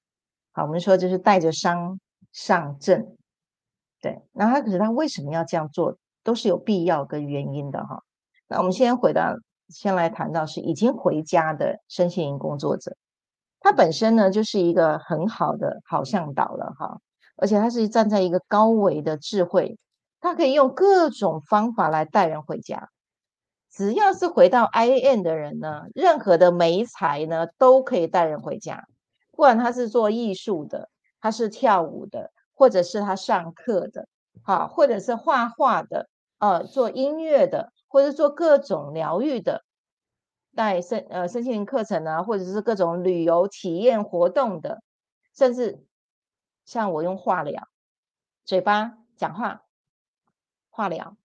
[0.51, 1.99] 好，我们说就是带着伤
[2.31, 3.17] 上阵，
[4.01, 4.21] 对。
[4.33, 8.03] 那他可是他为什么要这样做，都是有必要跟原因的哈。
[8.49, 9.35] 那我们先回到，
[9.69, 12.95] 先来谈到是已经回家的身心灵工作者，
[13.59, 17.01] 他本身呢就是一个很好的好向导了哈，
[17.35, 19.77] 而且他是站在一个高维的智慧，
[20.21, 22.89] 他可以用各种方法来带人回家。
[23.69, 28.85] 只要是回到 I N 的人呢，任何的媒才呢都可以带人回家，
[29.31, 34.07] 不管他是做艺术的，他是跳舞的，或者是他上课的，
[34.41, 36.07] 好，或者是画画的，
[36.39, 37.73] 呃，做音乐的。
[37.87, 39.63] 或者做各种疗愈的
[40.53, 44.81] 带身呃身心灵课程啊，或者是各种旅游体验活动的，
[45.35, 45.85] 甚至
[46.65, 47.67] 像我用化疗，
[48.43, 49.63] 嘴巴讲话
[50.69, 51.15] 化疗，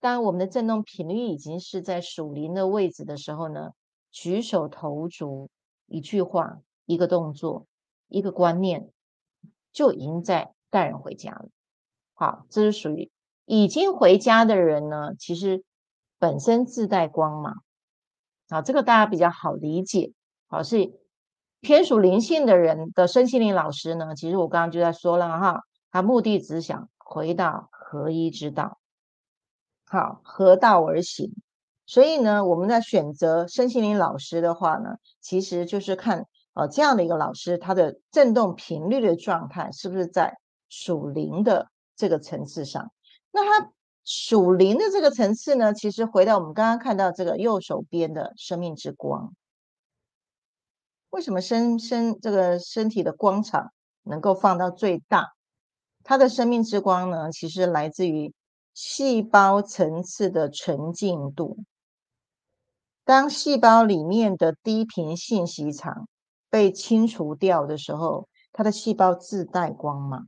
[0.00, 3.72] 当我们的振动频率已经是在属灵的位置的时候呢，
[4.10, 5.50] 举手投足
[5.86, 7.66] 一句话一个动作
[8.08, 8.90] 一个观念，
[9.72, 11.48] 就已经在带人回家了。
[12.14, 13.10] 好，这是属于。
[13.46, 15.64] 已经回家的人呢，其实
[16.18, 17.62] 本身自带光芒，
[18.50, 20.12] 好，这个大家比较好理解。
[20.48, 20.92] 好，是
[21.60, 28.78] 偏属灵性的人的身心灵老师呢，其实我刚刚就在说了哈，他目的只想回到合一之道，
[29.86, 31.32] 好，合道而行。
[31.86, 40.36] 所以呢，我们在选择身心灵老师的话呢，其实就是看呃这样的一个老师，他的振动频率的状态是不是在
[40.68, 42.90] 属灵的这个层次上。
[43.36, 43.70] 那它
[44.02, 49.34] 属灵的这个层次呢，其实回到我们刚刚看到这个右手边的生命之光，
[51.10, 53.72] 为什么身身这个身体的光场
[54.04, 55.34] 能够放到最大？
[56.02, 58.32] 它的生命之光呢，其实来自于
[58.72, 61.58] 细胞层次的纯净度。
[63.04, 66.08] 当细胞里面的低频信息场
[66.48, 70.26] 被清除掉的时候，它的细胞自带光芒。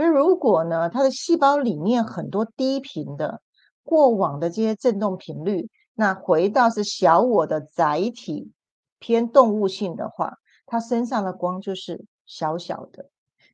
[0.00, 3.42] 可是如果呢，它的细胞里面很多低频的
[3.82, 8.50] 过往的这些振动频率，那回到是小我的载体
[8.98, 13.10] 偏动物性的话，它身上的光就是小小的，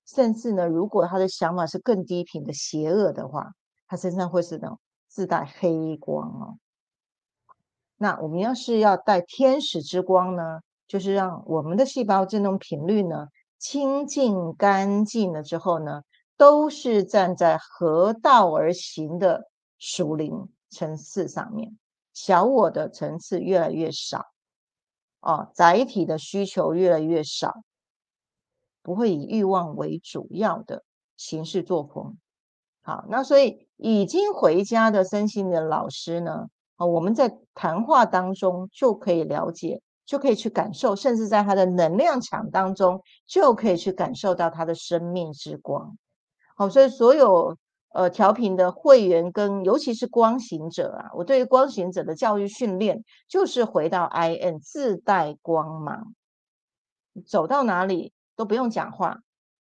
[0.06, 3.50] 甚至呢，如果他的想法是更低频的邪恶的话，
[3.88, 4.78] 他身上会是那种
[5.08, 6.58] 自带黑光哦。
[7.96, 13.26] 那我们要是要带天使之光呢，就是让我们的细胞振动频率呢
[13.58, 16.02] 清净干净了之后呢。
[16.36, 21.78] 都是站在合道而行的属灵层次上面，
[22.12, 24.26] 小我的层次越来越少，
[25.20, 27.62] 哦，载体的需求越来越少，
[28.82, 30.84] 不会以欲望为主要的
[31.16, 32.18] 形式作风。
[32.82, 45.96] 好，那所以已经回家的身心的老师呢，啊，我们在谈话当中就可以了解，就可以去感受，甚至在他的能量场当中就可以去感受到他的生命之光。
[46.58, 47.54] 好，所以所有
[47.92, 56.14] 呃调频的会员跟尤其是光行者啊，我对于光行者的教育训练就是回到 I N 自带光芒，
[57.26, 59.18] 走到哪里都不用讲话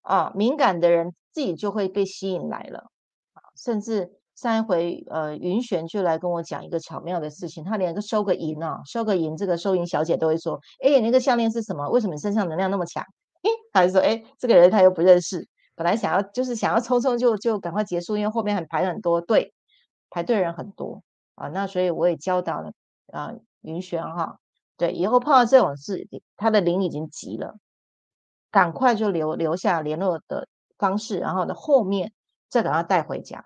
[0.02, 2.90] 啊，敏感的人自己就会被吸引来了
[3.32, 11.88] 啊甚至上一回呃云璇就来跟我讲一个巧妙的事情，他连个收个银啊，收个银，这个收银小姐都会说，哎，那个项链是什么？
[11.88, 13.02] 为什么你身上能量那么强？
[13.40, 15.48] 哎，还是说，哎，这个人他又不认识。
[15.74, 19.54] 本来想要就是想要匆匆就就赶快结束，因为后面很排了很多队，
[20.10, 21.02] 排队人很多
[21.34, 21.48] 啊。
[21.48, 22.72] 那所以我也教导了
[23.12, 24.38] 啊云轩哈，
[24.76, 27.56] 对，以后碰到这种事，他的灵已经急了，
[28.50, 30.48] 赶快就留留下联络的
[30.78, 32.12] 方式，然后呢后面
[32.48, 33.44] 再把他带回家。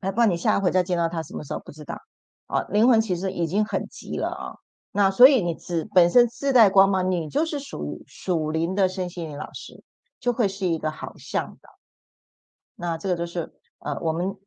[0.00, 1.98] 还，不然你下一回再见到他什么时候不知道？
[2.48, 4.58] 哦，灵魂其实已经很急了啊。
[4.90, 9.82] 那所以你自本身自带光芒，你就是属于属灵的身心灵老师，
[10.22, 11.78] 就会是一个好向导。
[12.76, 14.38] 那这个就是呃，我们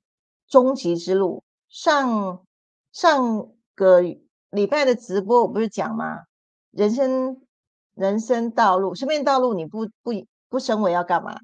[0.48, 2.46] 终极之路上
[2.94, 6.24] 上个礼拜的直播，我不是讲吗？
[6.72, 7.46] 人生
[7.94, 10.12] 人生道路，生命道路，你不不
[10.48, 11.38] 不升为要干嘛？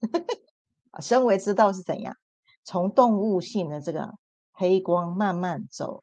[1.00, 2.16] 升为知道是怎样？
[2.64, 4.14] 从动物性的这个
[4.50, 6.02] 黑光慢慢走，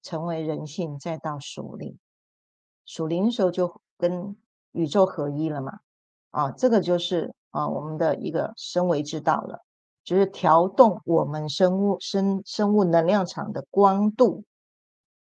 [0.00, 1.98] 成为人性，再到属灵。
[2.86, 4.34] 属灵的时候就跟
[4.72, 5.80] 宇宙合一了嘛？
[6.30, 9.60] 啊，这个就是啊我们的一个升维之道了，
[10.04, 14.44] 就是调动我们生物生生物能量场的光度。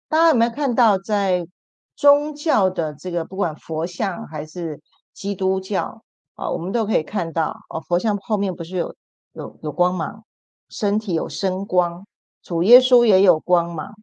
[0.10, 1.48] 大家有没有看到，在
[1.96, 4.82] 宗教的这个不管佛像还是
[5.14, 6.04] 基督教
[6.36, 8.96] 啊，我们都可以看到哦，佛像后面不是有
[9.34, 10.24] 有有光芒？
[10.70, 12.06] 身体有生光，
[12.42, 13.94] 主耶稣也有光芒，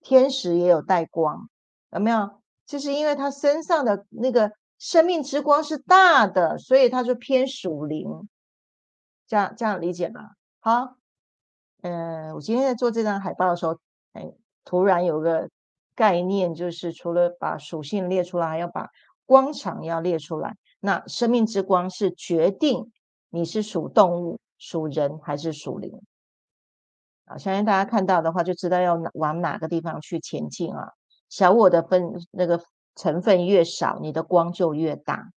[0.00, 1.48] 天使也有带光，
[1.92, 2.30] 有没有？
[2.66, 8.28] 就是因为他身上的那个生命之光是大的，所以他就偏属灵。
[9.26, 10.30] 这样这样理解吗？
[10.60, 10.96] 好，
[11.82, 13.78] 嗯，我今天在做这张海报的时候，
[14.12, 14.32] 哎，
[14.64, 15.48] 突然有个
[15.94, 18.88] 概念，就是除了把属性列出来，还要把
[19.26, 20.56] 光场要列出来。
[20.80, 22.92] 那生命之光是决定
[23.30, 24.38] 你是属动物。
[24.60, 26.02] 属人还是属灵
[27.26, 27.38] 啊？
[27.38, 30.94] 相信大家看到的话，就知道要往哪个地方去前进啊。
[31.28, 32.60] 小我的分那个
[32.98, 35.30] 成分越少，你的光就越大。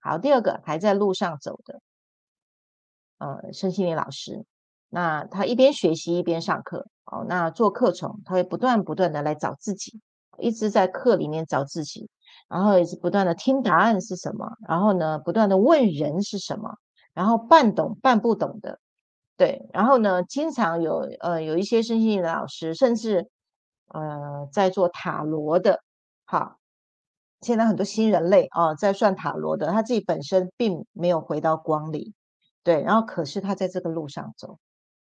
[0.00, 1.80] 好，第二个还在路上走的，
[3.18, 4.44] 呃，申心理老师，
[4.88, 7.24] 那他一边学习一边上课哦。
[7.28, 10.00] 那做课程，他会不断不断的来找自己，
[10.38, 12.08] 一直在课里面找自己，
[12.48, 16.74] 然后也是不断的听答案是什么，然后呢，不断的问人是什么。
[17.12, 18.78] 然后半懂半不懂的，
[19.36, 23.28] 对，然后呢，经常有呃有一些身心的老师，甚至
[23.88, 25.82] 呃在做塔罗的，
[26.24, 26.59] 好，
[27.40, 32.14] 现在很多新人类啊在算塔罗的，他自己本身并没有回到光里，
[32.62, 34.58] 对，然后可是他在这个路上走，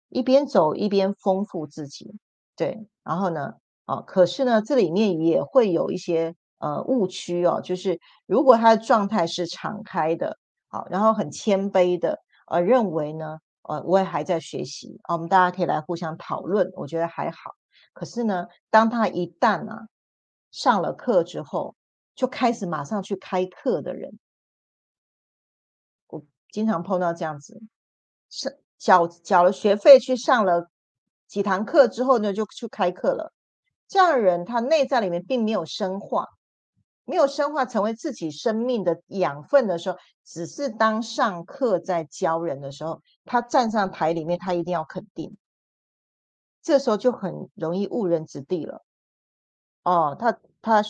[0.10, 2.16] 一边走一边丰富自己，
[2.56, 3.54] 对，然后呢，
[3.86, 10.38] 哦，可是呢，这里面也会有一些呃误区哦，就是如果他的状态是敞开的。
[10.74, 12.18] 好，然后很谦卑的，
[12.48, 17.52] 呃，认为呢，呃，我也还在学习啊，我们大家可以来互相讨论，我觉得还好。
[17.92, 19.88] 可是呢，当他一旦啊
[20.50, 21.76] 上了课之后，
[22.16, 24.20] 就开始马上去开课的人，
[26.08, 27.62] 我经常碰到这样子，
[28.30, 30.70] 是缴缴了学费去上了
[31.28, 33.34] 几堂课之后呢，就去开课了。
[33.88, 36.28] 这样的人，他内在里面并没有深化。
[37.04, 45.36] 没有深化成为自己生命的养分的时候，只是当上课在教人的时候，他站上台里面，他一定要肯定，
[46.62, 48.86] 这时候就很容易误人子弟了。
[49.84, 50.84] 哦，他他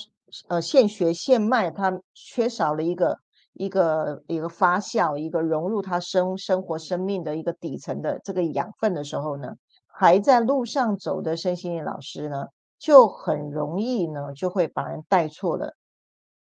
[0.47, 3.17] 呃现学现卖，他缺少了一个
[3.53, 9.55] 一个一个发酵，一个融入他生生活生命的一个底层的这个养分的时候呢，
[9.87, 12.47] 还在路上走的身心灵老师呢，
[12.79, 15.75] 就很容易呢就会把人带错了。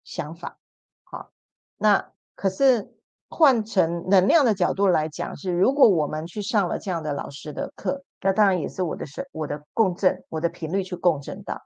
[0.03, 0.59] 想法
[1.05, 1.31] 好，
[1.77, 2.95] 那可是
[3.29, 11.63] 换成能量的角度来讲，是如果我们去上了这样的老师的课，那当然也是我的是我的共振，我的频率去共振到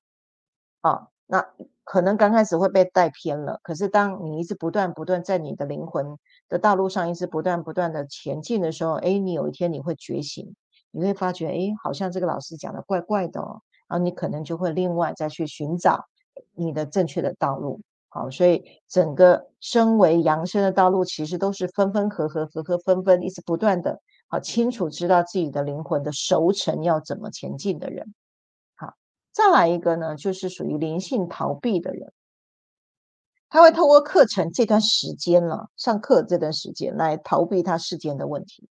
[0.80, 1.46] 啊，那
[1.84, 3.60] 可能刚开始会被带偏了。
[3.62, 6.18] 可是当你一直不断不断在你的灵魂
[6.48, 10.54] 的道路上一直不断不断的前进的时候，哎，你有一天你会觉醒，
[10.90, 16.06] 你会发觉，哎，好像这个老师讲的怪怪的哦，然后你可能就会另外再去寻找
[16.54, 17.80] 你的正确的道路。
[18.08, 28.14] 好，所以整个身为扬升的道路，其实都是分分合合，合合分分，一直不断的，好清楚知道自己的灵魂的熟成要怎么前进的人。
[29.34, 32.12] 再来一个呢，就是属于灵性逃避的人，
[33.48, 38.68] 他会透过课程这段时间了，上课这段时间来逃避他世间的问题，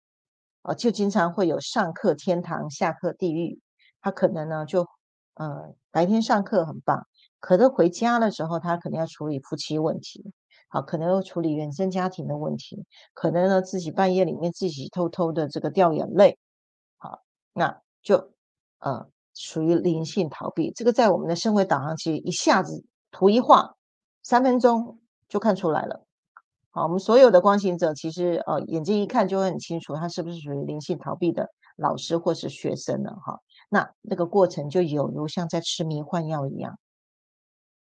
[0.64, 3.62] 啊，就经常会有上课天堂，下课地狱。
[4.02, 4.86] 他可能呢，就
[5.36, 7.08] 呃白天上课很棒。
[7.40, 10.34] 可能回家的时候，他可能要处理夫妻问题，
[10.68, 16.38] 好，可能要处理原生家庭的问题，可能呢自己半夜里面自己偷偷的这个掉眼泪，
[16.98, 17.22] 好，
[17.54, 18.34] 那就
[18.80, 19.10] 呃
[19.40, 20.70] 属于灵性逃避。
[20.76, 23.78] 这个在我们的升维导航其实一下子图一画，
[24.22, 26.06] 三分钟就看出来了。
[26.72, 33.12] 好，我们所有的光行者其实呃眼睛一看就会很清楚，他是不是属于灵性逃避的老师或是学生呢？
[33.26, 36.78] 哈，那那个过程就有如像在吃迷幻药一样。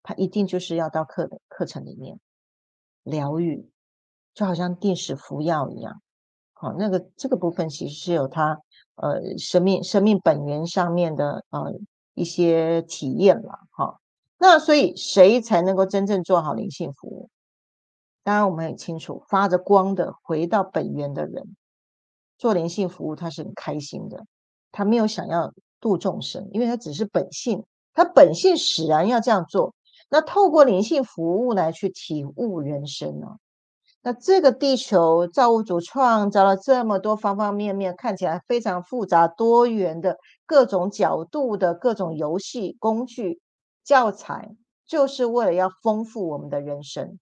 [0.03, 2.17] 他一定就是要到课的课程里面
[3.03, 3.69] 疗愈，
[4.33, 6.01] 就好像定时服药一样。
[6.53, 8.59] 好，那个这个部分其实是有他
[8.95, 11.73] 呃生命生命本源上面的呃
[12.13, 13.59] 一些体验了。
[13.71, 13.99] 哈，
[14.37, 17.29] 那所以谁才能够真正做好灵性服务？
[18.23, 21.55] 当然我们很清楚，发着光的回到本源的人
[22.37, 24.25] 做灵性服务，他是很开心的，
[24.71, 27.63] 他没有想要度众生，因为他只是本性，
[27.93, 29.73] 他本性使然要这样做。
[30.09, 33.37] 那透过灵性服务来去体悟人生呢？
[34.03, 43.39] 那这个地球造物主创造了这么多方方面面，看起来非常复杂多元的各种角度的各种游戏工具
[43.83, 44.55] 教材，
[44.87, 47.19] 就是为了要丰富我们的人生。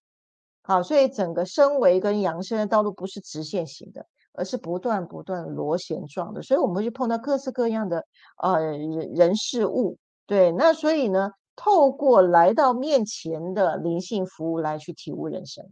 [0.61, 6.41] 好，所以整个升维跟扬升的道路不是直线型的，而是不断不断螺旋状的。
[6.41, 8.05] 所以我们会去碰到各式各样的
[8.41, 9.97] 呃人人事物。
[10.25, 15.65] 对，那所以呢，透过来到面前的灵性服务来去体悟人生。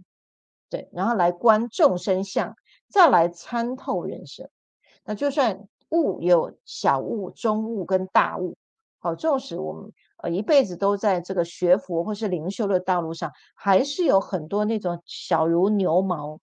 [0.70, 2.56] 对，然后来观众生相，
[2.90, 4.50] 再来参透人生。
[5.06, 8.58] 那就算悟有小悟、中悟跟大悟，
[9.00, 16.42] 好，纵使我们呃一辈子都在这个学佛或是灵修的道路上，还是有很多那种小如牛毛、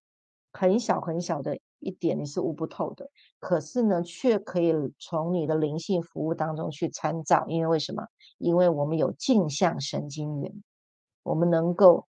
[0.52, 3.10] 很小很小的一点你是悟不透的。
[3.38, 8.06] 可是呢，却可以从你的灵性服务当中去参照，因为为什么？
[8.38, 10.62] 因为我们有镜像神经元，
[11.22, 12.06] 我们能够。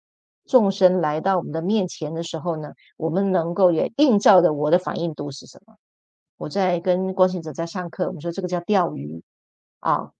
[0.51, 5.77] 众生来到我们的面前的时候呢，我们能够也映照的我的反应度是什么？
[6.35, 9.23] 我在跟光行者在上课，我们说这个叫钓鱼
[9.79, 10.11] 啊，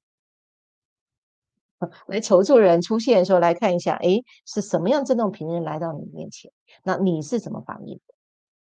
[2.08, 6.50] 来求助人出现的时候来看一下，哎，是什么样震动频率来到你面前？
[6.84, 8.14] 那你是怎么反应的？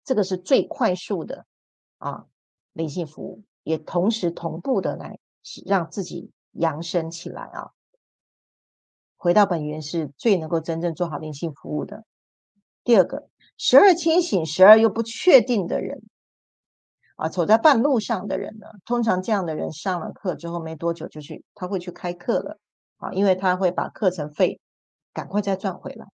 [0.05, 1.45] 这个是最快速的
[1.97, 2.27] 啊，
[2.71, 5.19] 灵性服务也同时同步的来
[5.65, 7.71] 让自己扬升起来啊。
[9.17, 12.05] 回到本源是最能够真正做好灵性服务的。
[12.83, 16.01] 第二个，时而清醒，时而又不确定的人，
[17.17, 22.59] 啊，走在半路上的人呢，通常这样的人上了课之后没多久就去，他会去开课了，
[22.97, 24.59] 啊，因为他会把课程费
[25.13, 26.05] 赶快再赚回来。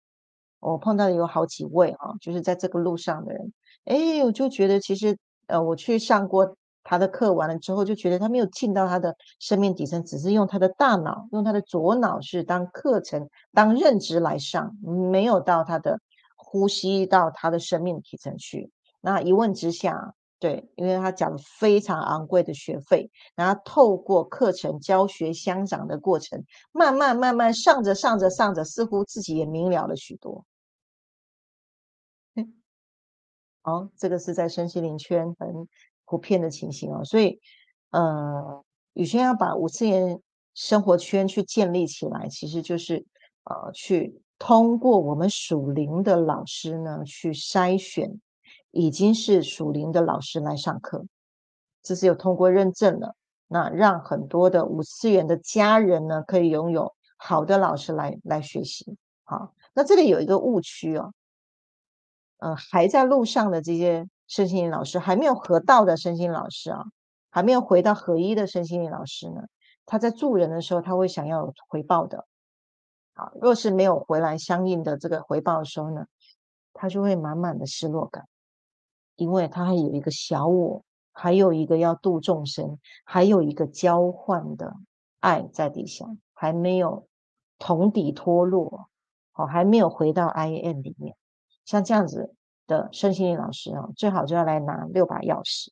[0.60, 3.54] 我碰到有好几位啊，就是在这个路上的人，
[3.86, 6.56] 哎，我就觉得其实，呃，我去上过。
[6.84, 16.00] 他的课完了之后，就觉得他没有进到他的生命底层，只是用他的大脑，用他的左脑是当课程、当认知来上，没有到他的
[16.36, 18.72] 呼吸到他的生命底层去。
[19.02, 30.46] 那一问之下，对，因为他讲了非常昂贵的学费，然后透过课程教学相长的过程，慢慢慢慢上着上着上着，似乎自己也明了了许多。
[33.62, 35.68] 好， 这个是在身心灵圈很。
[36.14, 37.40] 普遍的情形哦，所以，
[37.90, 40.22] 呃，宇轩要把五次元
[40.54, 43.04] 生活圈去建立起来，其实就是，
[43.46, 48.22] 呃，去通过我们属灵的老师呢，去筛选
[48.70, 51.04] 已经是属灵的老师来上课，
[51.82, 53.16] 这是有通过认证了，
[53.48, 58.98] 那让很多的五次元的家人呢，可以拥有好的老师来来学习。
[59.24, 61.12] 好，那这里有一个误区哦，
[62.38, 64.08] 呃，还在路上的这些。
[64.36, 66.86] 身心灵老师还没有合道的身心老师啊，
[67.30, 69.44] 还没有回到合一的身心灵老师呢。
[69.86, 72.26] 他在助人的时候，他会想要回报的。
[73.14, 76.08] 好，若是没有回来相应的这个回报的时候呢，
[76.74, 78.28] 他就会满满的失落感，
[79.18, 84.74] 因为他还有一个小我，还有一个要度众生，还有一个交换的
[85.20, 87.06] 爱在底下，还没有
[87.60, 88.90] 同底脱落，
[89.32, 91.16] 好，还没有回到 I N 里面，
[91.66, 92.34] 像这样子。
[92.66, 95.70] 的身心灵老师啊，最好就要来拿六把钥匙，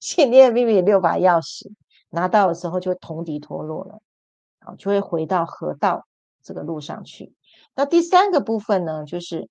[0.00, 1.72] 信念秘密六把钥匙
[2.10, 4.02] 拿到的时候，就会同底脱落了，
[4.60, 6.06] 啊，就会回到河道
[6.42, 7.34] 这个路上去。
[7.74, 9.48] 那第三个部分呢，就是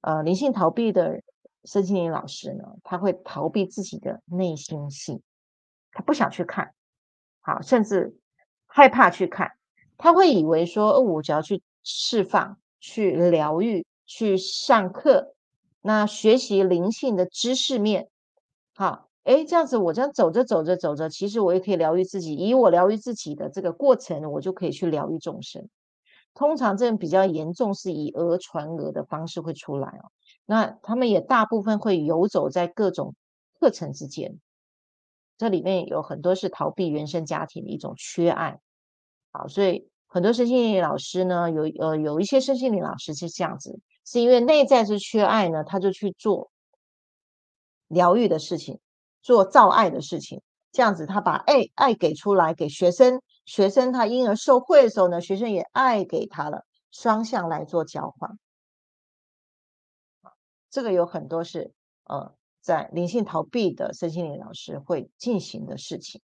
[0.00, 1.20] 呃灵性逃避的
[1.64, 5.20] 身心灵老师呢，他会逃避自己的内心戏，
[5.92, 6.72] 他不想去看，
[7.40, 8.16] 好，甚至
[8.66, 9.52] 害怕去看，
[9.98, 15.34] 他会以为说，哦，我只要去释放、去疗愈、去上课。
[15.82, 18.08] 那学习灵性的知识面，
[18.74, 22.34] 好，哎，这样子我这样走着走着走着，其实我也可以疗愈自己。
[22.36, 25.68] 以我疗愈自己的这个过程，我就可以去疗愈众生。
[26.32, 30.12] 通常这种比较严重，是以讹传讹的方式会出来哦。
[30.46, 33.14] 那他们也大部分会游走在各种
[33.58, 34.38] 课程之间，
[35.38, 38.60] 这里面有很多是逃避原生家庭的一种缺爱。
[39.32, 43.80] 好，所以很多身心灵老师呢，有呃有一些身心灵老师是这样子。
[44.04, 46.50] 是因为内在是缺爱呢，他就去做
[47.86, 48.80] 疗愈的事情，
[49.22, 50.42] 做造爱的事情，
[50.72, 58.36] 这样子他把爱爱给出来给学生，学生他因而受惠的时候呢，学生也爱给他了，双向来做交换。
[60.70, 61.72] 这个有很多是
[62.04, 66.20] 呃，在灵性逃避的身心灵老师会进行的事情。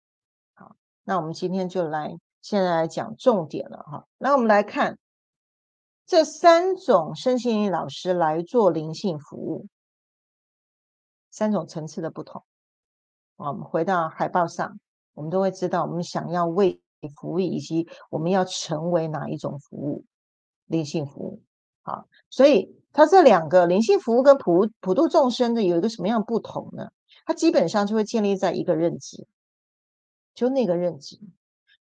[0.54, 4.08] 好，那我们今天就来现在来讲重点了哈。
[4.18, 4.98] 那我们来看
[6.06, 9.68] 这三种身心灵老师来做灵性服务，
[11.30, 12.44] 三种层次的不同。
[13.38, 14.80] 我们回到海报上，
[15.14, 16.82] 我们都会知道我们想要为
[17.16, 20.06] 服务以及我们要成为哪一种服务，
[20.66, 21.42] 灵性服务。
[21.84, 22.76] 好，所以。
[22.94, 26.92] 它这两个灵性服务跟普普度众生的有一个什么样不同呢？
[27.26, 29.26] 它基本上就会建立在一个认知，
[30.36, 31.18] 就那个认知，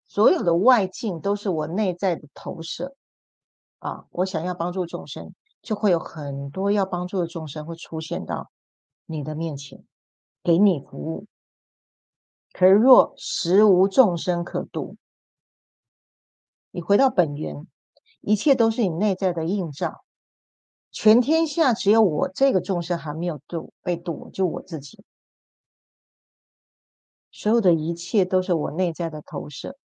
[0.08, 2.96] 所有的外境都是我内在的投射
[3.78, 4.06] 啊！
[4.10, 8.50] 我想要帮助众生，就会有很多要帮助的众生会出现到
[9.04, 9.84] 你的面前，
[10.42, 11.26] 给你服务。
[12.52, 14.96] 可是若实无众生可度，
[16.70, 17.66] 你回到本源，
[18.22, 20.02] 一切都是你内在的映照。
[20.90, 25.04] 全天下只有我这个众生还没有度被度，就我自己。
[27.30, 29.76] 所有的一切都是我内在的投射。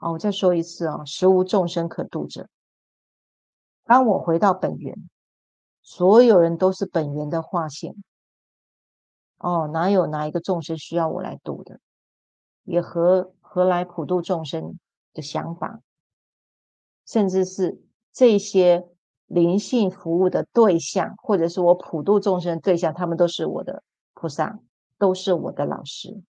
[0.00, 2.48] 哦，我再说一次啊，实无众生可度者。
[3.84, 4.96] 当我回到本源，
[5.82, 7.94] 所有人都是本源的化现。
[9.38, 11.78] 哦，哪有哪一个众生需要我来度的？
[12.64, 14.78] 也何何来普度众生
[15.14, 15.80] 的想法？
[17.06, 17.80] 甚至是
[18.12, 18.88] 这些。
[19.30, 24.58] 灵性服务的对象，或者是我普度众生的对象，他们都是我的菩萨，
[24.98, 26.20] 都是我的老师。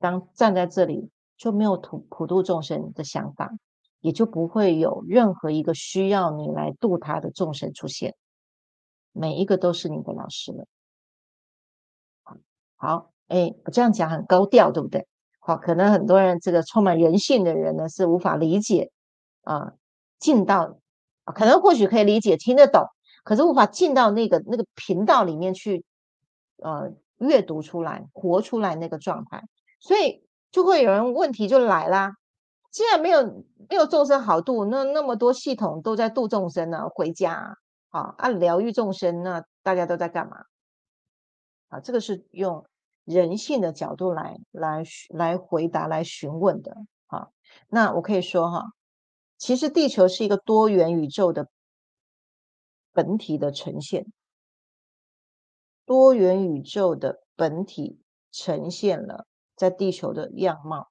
[0.00, 3.52] 当站在这里，就没有普普度众生的想法，
[4.00, 8.16] 也就不会有任何一个需要你来度他的众生出现。
[9.12, 10.64] 每一个都是你的老师了。
[12.76, 15.06] 好，哎，我这样讲很高调，对不对？
[15.38, 18.90] 好，可能很多人这个充满人性的人呢，是无法理解
[19.42, 19.74] 啊。
[20.18, 20.78] 进到
[21.24, 22.84] 可能或许可以理解听得懂，
[23.24, 25.82] 可是无法进到那个那个频道里面去，
[26.58, 29.42] 呃，阅读出来、活出来那个状态，
[29.80, 32.12] 所以就会有人问题就来啦。
[32.70, 37.58] 既然没有没有众生好度，那那么多系统都在度众生呢，回家
[37.88, 40.44] 啊，按疗愈众生，那大家都在干嘛？
[41.68, 42.64] 啊，这个是用
[43.04, 46.76] 人性的角度来来来回答、来询问的。
[47.06, 47.28] 啊，
[47.68, 48.66] 那我可以说哈。
[49.36, 51.48] 其实地球是一个多元宇宙的
[52.92, 54.06] 本体的呈现，
[55.86, 57.98] 多元宇宙的本体
[58.30, 59.26] 呈现了
[59.60, 60.88] 在地球的样貌。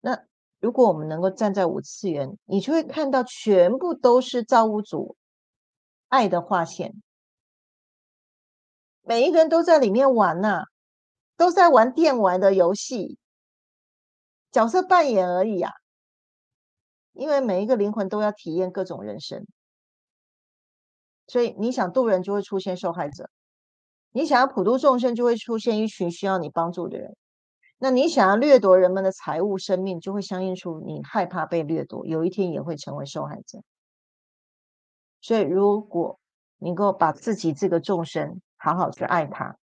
[0.00, 0.18] 那
[0.60, 5.14] 如果我们能够站在五次元，你就会看到全部都是造物主
[6.08, 7.02] 爱的画线，
[9.02, 10.64] 每一个人都在里面玩呐，
[11.36, 13.18] 都在玩电玩的游戏，
[14.50, 15.70] 角色扮演而已啊。
[17.12, 19.46] 因为每一个灵魂都要体验各种人生，
[21.26, 23.28] 所以你想渡人就会出现受害者，
[24.12, 27.14] 你想要普度众生就会出现一群需要你帮助的人，
[27.84, 33.60] 那你想要掠夺人们的财物、生命，就会相应出你害怕被掠夺，有一天也会成为受害者。
[35.20, 36.20] 所以，如果
[36.58, 39.56] 能够把自己这个众生好好去爱他，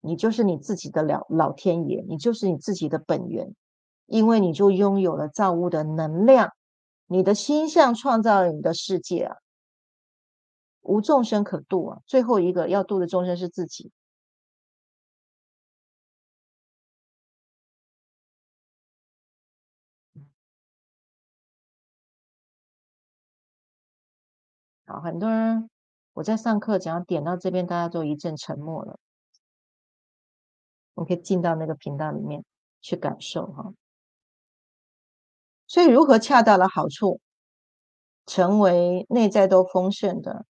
[0.00, 3.52] 你就是你自己的老老天爷，你就是你自己的本源，
[4.06, 6.52] 因为你就拥有了造物的能量。
[7.08, 9.36] 你的心象创造了你的世界啊，
[10.82, 11.98] 无众生可度啊。
[12.06, 13.90] 最后一个要度的众生是自己。
[25.00, 25.70] 很多人
[26.12, 28.98] 我在上课，讲点到这边，大家都一阵沉默了。
[30.94, 32.44] 我可以进到那个频道里面
[32.80, 33.72] 去感受哈。
[35.66, 37.20] 所以，如何恰到了好处，
[38.26, 40.44] 成为内在都丰盛的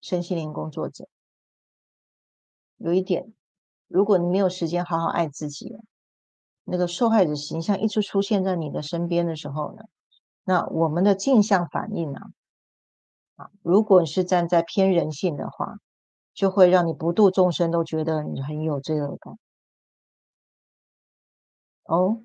[0.00, 1.06] 身心灵工作者？
[2.78, 3.32] 有一点，
[3.86, 5.76] 如果你没有时间好好爱自己，
[6.64, 9.84] 那个受害者形象一直出现在你的身边的时候呢，
[10.42, 12.20] 那我们的镜像反应呢？
[13.62, 15.76] 如果是站在偏人性的话，
[16.34, 19.38] 就会让你不度众生都觉得你很有罪恶感。
[21.84, 22.22] 哦，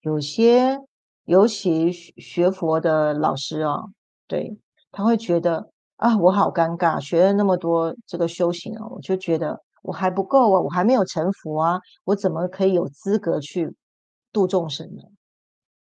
[0.00, 0.80] 有些。
[1.26, 3.84] 尤其学佛的老师啊，
[4.26, 4.58] 对
[4.90, 13.76] 他会觉得啊，我好尴尬，学了那么多这个修行啊，我就觉得我还不够啊，我还没有成佛啊，我怎么可以有资格去
[14.32, 15.02] 度众生呢？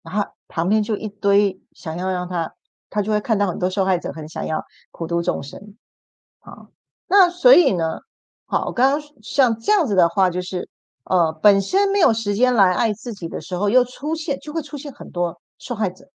[0.02, 2.52] 然后旁边就一堆想要让他，
[2.90, 5.76] 他就会看到很多受害者很想要普度众生。
[6.40, 6.70] 好，
[7.06, 8.00] 那所以呢，
[8.44, 10.68] 好，我刚刚像这样子的话，就是
[11.04, 16.10] 呃，本身没有时间来爱自己的时候，又出现就会出现很多受害者。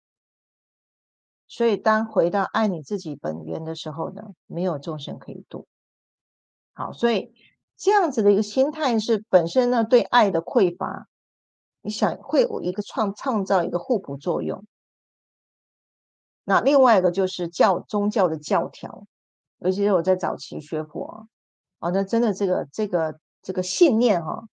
[1.49, 5.67] 所以，当回到爱你自己本源的时候呢，没有众生可以度。
[6.73, 7.35] 好，所以
[7.77, 11.09] 这样子的一个心态是本身呢对爱的匮乏，
[11.83, 14.65] 你想会有一个创创造一个互补作用。
[16.45, 19.07] 那另外一个就是教宗教的教条，
[19.59, 21.29] 尤其是我在早期学佛，
[21.79, 24.49] 啊，那真的这个这个这个信念哈，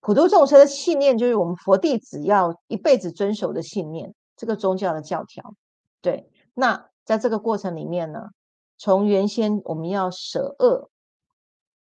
[0.00, 5.54] 普度众生的信念，就是我们佛弟子要一辈子遵守的信念，这个宗教的教条。
[6.00, 8.30] 对，那在这个过程里面呢，
[8.76, 10.90] 从原先我们要舍恶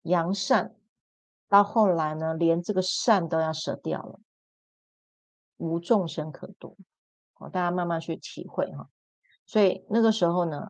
[0.02, 0.74] 扬善，
[1.48, 4.20] 到后来呢，连这个善都要舍掉了，
[5.56, 6.76] 无众生可度。
[7.32, 8.90] 好，大家慢慢去体会哈。
[9.48, 10.68] 所以那个时候呢，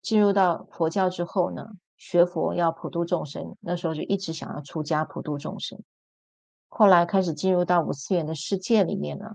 [0.00, 1.68] 进入到佛教之后呢，
[1.98, 5.78] 学佛要普度众生，那时候就一直想要出家普度众生。
[6.70, 9.32] 后来开始进入到五次元的世界里面呢，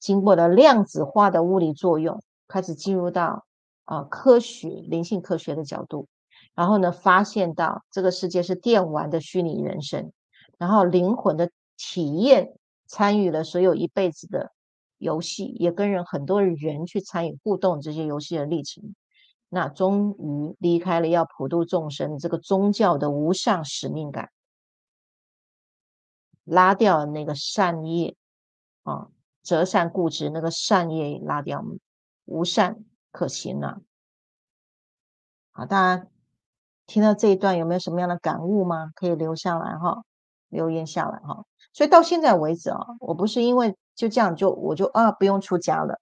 [0.00, 3.46] 经过了量子化的物理作用，开始进入到
[3.84, 6.08] 啊科学灵性科学的角度，
[6.52, 10.10] 然后呢，发现到这个世界是电玩的虚拟人生，
[10.58, 12.54] 然后灵魂的体验
[12.86, 14.50] 参与了所有一辈子的。
[14.98, 18.94] 游戏也跟人很多人去参与互动这些游戏的历程，
[19.48, 24.30] 那终于离开了要普度众生这个宗教的无上使命感，
[26.44, 28.16] 拉掉那个善业
[28.82, 29.08] 啊，
[29.42, 31.64] 折善固执那个善业拉掉，
[32.24, 33.80] 无善可行了。
[35.52, 36.06] 好，大家
[36.86, 38.92] 听到这一段有没有什么样的感悟吗？
[38.94, 40.04] 可以留下来哈，
[40.48, 41.44] 留言下来哈。
[41.76, 43.76] 所以到现在为止啊，我不是因为。
[43.96, 45.98] 就这样，就我就啊，不用出家了。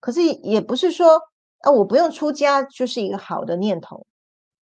[0.00, 1.20] 可是也不是说
[1.58, 4.06] 啊，我不用出家就是一个好的念头，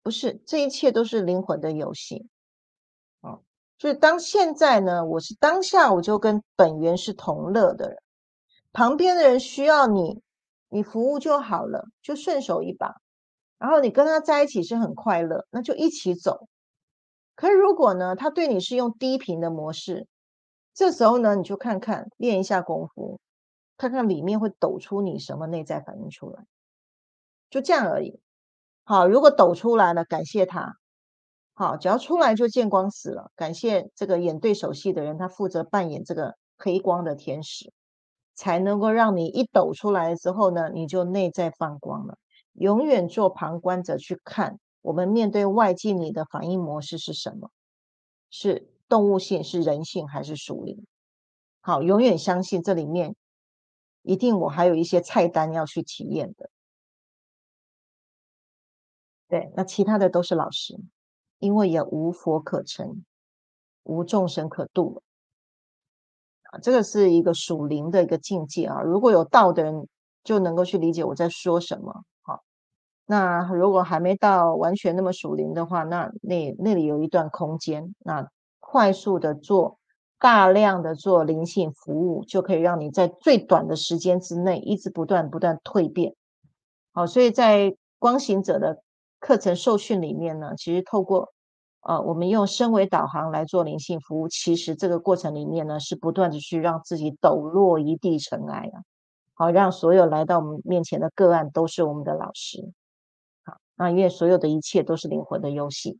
[0.01, 2.27] 不是，这一切都是灵魂的游戏。
[3.21, 3.37] 啊，
[3.77, 7.99] 就是当现在呢，我是当下，我就跟本源是同乐的人，
[8.71, 10.23] 旁边的人需要你，
[10.69, 12.95] 你服务就好了，就顺手一把。
[13.59, 16.47] 然后你跟他在一起是很快乐，那就一起走。
[17.35, 20.07] 可是如果呢，他对你是用低频的模式。
[20.73, 23.19] 这时候呢，你就看看练一下功夫，
[23.77, 26.45] 看看里面会抖出你什么内在反应出来，
[27.49, 28.19] 就这样而已。
[28.83, 30.75] 好，如果抖出来了，感谢他。
[31.53, 33.31] 好，只要出来就见光死了。
[33.35, 37.71] 感谢这个演对手戏的人，他负责扮演这个黑光的天使，
[38.33, 42.17] 才能够让你一抖出来之后呢，你就内在放光了。
[42.53, 47.51] 永远做旁观者去看，我们面对外界你的反应模式是什么？
[48.31, 48.72] 是。
[48.89, 50.85] 动物性是人性还是属灵？
[51.61, 53.15] 好，永远相信这里面
[54.01, 56.49] 一定我还有一些菜单要去体验的。
[59.29, 60.77] 对，那其他的都是老师，
[61.39, 63.03] 因为也无佛可成，
[63.83, 65.01] 无众生可度
[66.43, 66.59] 啊。
[66.59, 68.81] 这个是一个属灵的一个境界啊。
[68.81, 69.87] 如果有道的人
[70.23, 72.03] 就能够去理解我在说什么。
[72.21, 72.43] 好，
[73.05, 78.29] 那如果还没到完全那么属灵的话，那那那里有一段空间，那。
[78.73, 79.77] 快速的做，
[80.17, 86.15] 大量的做灵性服务，就可以让你在最短的时间之内，一直不断不断蜕变。
[86.91, 88.81] 好，所以在光行者的
[89.19, 91.31] 课程受训里面呢，其实透过
[91.81, 98.81] 呃，我们用身为导航来做灵性服务，其实这个过程里面呢，是不断的去让自己抖落一地尘埃啊。
[99.35, 102.71] 好，让所有来到我们面前的个案都是我们的老师。
[103.45, 105.99] 好，那因为所有的一切都是灵魂的游戏。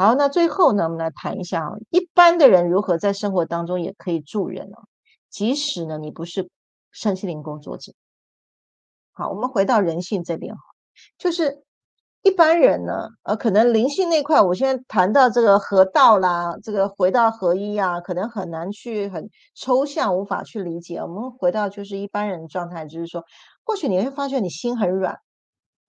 [0.00, 4.78] 好，那最后呢，我们来谈一下啊，一般的人如何在生活当中也可以助人呢？
[5.28, 6.48] 即使呢，你不是
[6.90, 7.92] 身心灵工作者。
[9.12, 10.62] 好，我们回到人性这边哈，
[11.18, 11.64] 就是
[12.22, 20.96] 一般人呢，呃，可能灵性那块，我现在谈到这个河道啦，这个回到合一啊，可能很难去很抽象，无法去理解。
[21.00, 23.22] 我们回到就是一般人的状态，就是说，
[23.64, 25.20] 或许你会发现你心很软，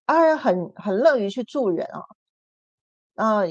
[0.05, 1.87] 而很很乐于去助人
[3.15, 3.43] 啊，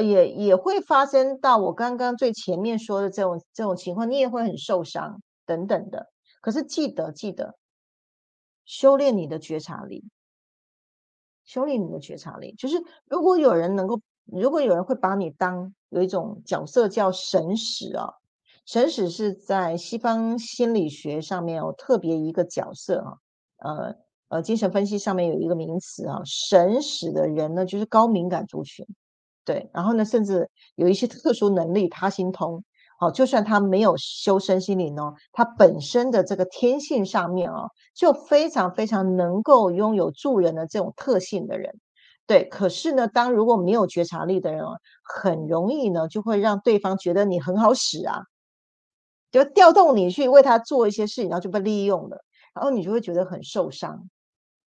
[0.00, 6.10] 也也会发生到我刚刚最前面说的这种这种情况，你也会很受伤等等的。
[6.40, 7.56] 可是记得记得
[8.64, 10.04] 修炼你的觉察力，
[11.44, 12.76] 修炼你的觉察力，就是
[13.06, 18.14] 如果有人能够，如果有人会把你当有一种角色叫神使啊，
[18.64, 23.18] 神使是在西方心理学上面有特别一个角色啊，
[23.58, 23.96] 呃
[24.28, 28.84] 呃，精神分析上面有一个名词啊，神使的人呢，就是高敏感族群。
[29.46, 32.62] 对，然后呢，甚至有一些特殊能力，他心通，
[32.98, 41.72] 好，就算他没有修身心灵哦，他本身的这个天性上面哦，就非常非常能够拥有助人的这种特性的人，
[42.26, 48.22] 对，可是呢，当如果没有觉察力的人哦，很容易呢就会让对方觉得你很好使啊，
[49.30, 54.08] 就调动你去为他做一些事情，然后就被利用了，然后你就会觉得很受伤。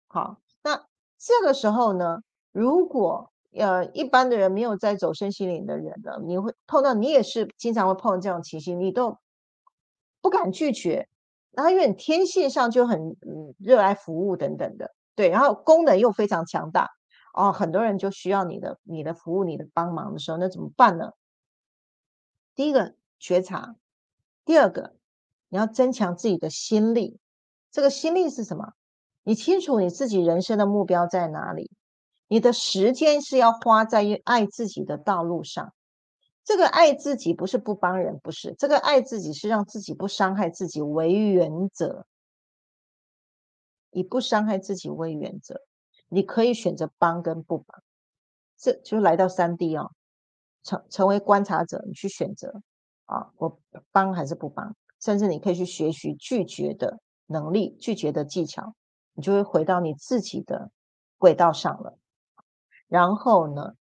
[0.07, 0.77] 好，那
[1.19, 2.19] 这个时候呢，
[2.51, 9.17] 如果呃一般的人没有在走身心灵的人呢，你会碰到你也是经常会碰到这种情形，你都
[10.21, 11.07] 不敢拒绝，
[11.51, 13.15] 然后因为你天性上就很
[13.57, 16.89] 热爱服务等等的，对，然后功能又非常强大。
[17.33, 21.13] 哦，很多人就需要你的、你的服务、你的帮忙的时候，那怎么办呢？
[22.53, 23.75] 第一个觉察，
[24.45, 24.93] 第二个
[25.49, 27.19] 你要增强自己的心力。
[27.71, 28.73] 这个心力是什么？
[29.23, 31.71] 你清楚你自己人生的目标在哪里？
[32.33, 35.71] 你的时间是要花在爱自己的道路上。
[36.43, 42.07] 这个爱自己不是不帮人，不是这个爱自己是让自己不伤害自己为原则，
[43.91, 45.61] 以不伤害自己为原则。
[46.09, 47.83] 你可以选择帮跟不帮，
[48.57, 49.91] 这就来到三 D 哦，
[50.63, 52.63] 成成为观察者，你去选择
[53.05, 53.59] 啊，我
[53.91, 58.73] 帮还是不帮，甚至你可以去学习拒绝的能力、拒绝的技巧，
[59.13, 60.71] 你就会回到你自己的
[61.19, 61.99] 轨道上了。
[62.87, 63.73] 然后呢，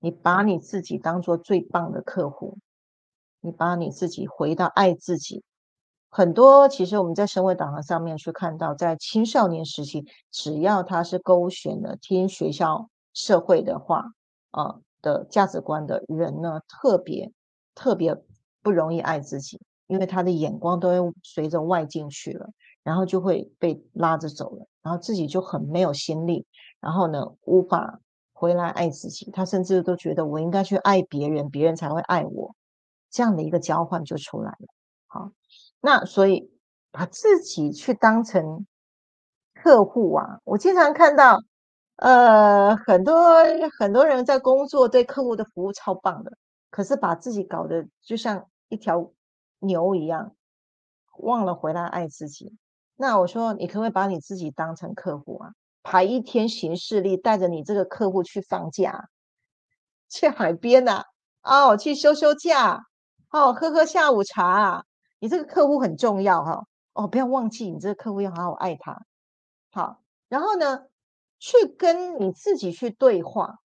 [0.00, 2.58] 你把你自己当做最棒的客户，
[3.40, 5.42] 你把你自己回到爱自己。
[6.08, 14.12] 很多其实我们在身位导航上面去看到，在青少年时期，只要他是勾选了听学校社会的话
[14.52, 17.32] 啊的价值观的人呢，特别
[17.74, 18.16] 特别
[18.62, 22.48] 不容易爱自己，因为他的眼光都会随着外境去了，
[22.82, 26.46] 然后就会被拉着走了，然后自己就很没有心力，
[26.80, 28.00] 然后呢无法
[28.38, 32.54] 回来爱自己，他甚至都觉得我应该去爱别人，别人才会爱我，
[33.10, 34.66] 这样的一个交换就出来了，
[35.06, 35.30] 好。
[35.80, 36.50] 那所以
[36.90, 38.66] 把自己去当成
[39.54, 41.40] 客户啊，我经常看到，
[41.96, 43.42] 呃，很多
[43.78, 46.32] 很多人在工作对客户的服务超棒的，
[46.70, 49.10] 可是把自己搞得就像一条
[49.60, 50.34] 牛一样，
[51.20, 52.54] 忘了回来爱自己。
[52.96, 55.52] 那我说，你可不可以把你自己当成客户啊？
[55.88, 59.08] 排一天行事历，带着你这个客户去放假，
[60.10, 61.04] 去海边呐，
[61.44, 62.80] 哦，去休休假，
[63.30, 64.84] 哦，喝喝下午茶。
[65.20, 69.06] 你这个客户很重要哈，哦，不要忘记你这个客户要好好爱他，
[69.70, 70.86] 好，然后呢，
[71.38, 73.60] 去跟你自己去对话，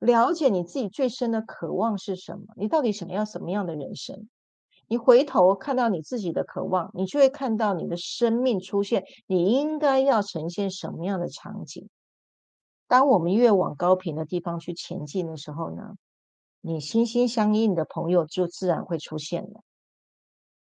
[0.00, 4.28] 了解你自己最深的渴望是什么，你到底想要什么样的人生？
[4.88, 11.88] 你回头看到你自己的渴望，你就会看到你的生命出现，你应该要呈现什么样的场景？
[12.86, 15.94] 当我们越往高频的地方去前进的时候呢，
[16.60, 19.62] 你心心相印的朋友就自然会出现了。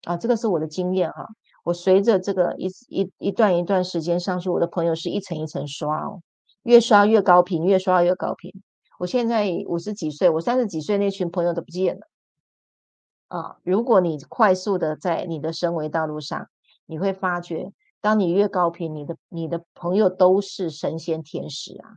[0.04, 1.28] 啊，这个是我的经验哈。
[1.64, 6.22] 我随着这个一一一段一段时间上去，我的朋友是一层一层刷哦，
[6.64, 8.52] 越刷越高频，越刷越高频。
[8.98, 12.08] 我现在五十几岁，我三十几岁那群朋友都不见了。
[13.32, 16.50] 啊，如果你快速的在你的升维道路上，
[16.86, 17.72] 你会发觉，
[18.02, 21.96] 当你越高频，你的你的朋友都是神仙天使啊，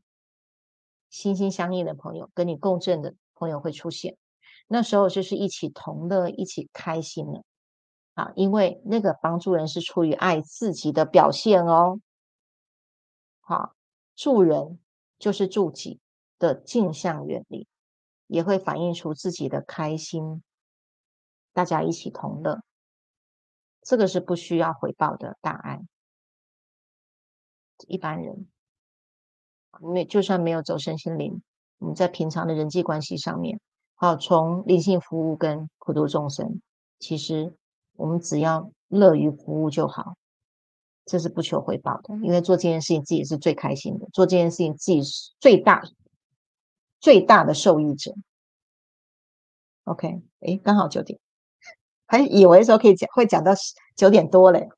[1.10, 4.16] 心心相印的朋友，跟你共振的朋友会出现。
[4.68, 7.42] 那时候就是一起同乐，一起开心了。
[8.14, 11.98] 啊，因为那个帮助人是出于爱自己的表现哦。
[13.40, 13.74] 好，
[14.14, 14.78] 助人
[15.18, 15.98] 就是助己
[16.38, 17.66] 的镜像原理，
[18.28, 20.44] 也会反映出自己的开心。
[21.54, 22.62] 大家一起同乐，
[23.80, 25.80] 这个是不需要回报的大爱。
[27.88, 28.46] 一般人
[29.80, 31.42] 没就算没有走身心灵，
[31.78, 33.58] 我们在平常的人际关系上面，
[33.94, 36.60] 好，从灵性服务跟普度众生，
[36.98, 37.56] 其实。
[37.96, 40.16] 我们只要乐于服务就好，
[41.04, 45.84] 这是不求回报的，因为做这件事情自己是最开心的，做这件事情自己是最大
[46.98, 48.12] 最大的受益者。
[49.84, 51.20] OK，哎，刚好九点，
[52.06, 53.52] 还以为说可以讲会讲到
[53.96, 54.68] 九点多嘞。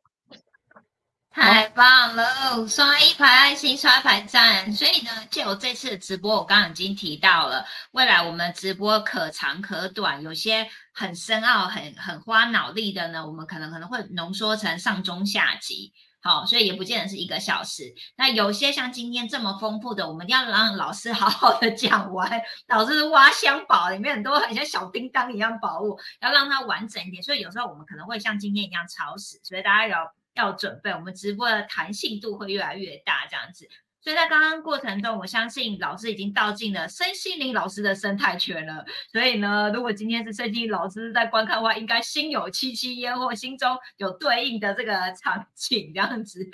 [1.30, 2.66] 太棒了！
[2.66, 4.72] 刷一排爱心，刷一排赞。
[4.72, 7.62] 所以呢，借由这次的直播，我刚刚已经提到了，
[7.92, 15.92] 未来我们直播可长可短，有些很深奥、很很花脑力的呢，我们可能可能会浓缩成上中下集。
[16.26, 17.94] 好，所以也不见得是一个小时。
[18.16, 22.42] 那有些像今天这么丰富的，我们要让老师 好好的讲完。
[22.66, 27.22] 老师挖箱宝，里面很多很像小叮当一样宝物，要让它完整一点。
[27.22, 30.12] 所以有时候我们可能会像今天一样超时，所以大家要。
[30.36, 33.66] 要准备，我们直播的弹性度会越来越大，这样子。
[34.06, 38.84] 所以在刚刚过程中，我相信老师已经倒进了身心灵老师的生态圈了。
[39.10, 46.48] 所以呢，如果今天是身心灵老师在观看的话，应该心有戚戚焉，或心中有对应的这个场景，这样子。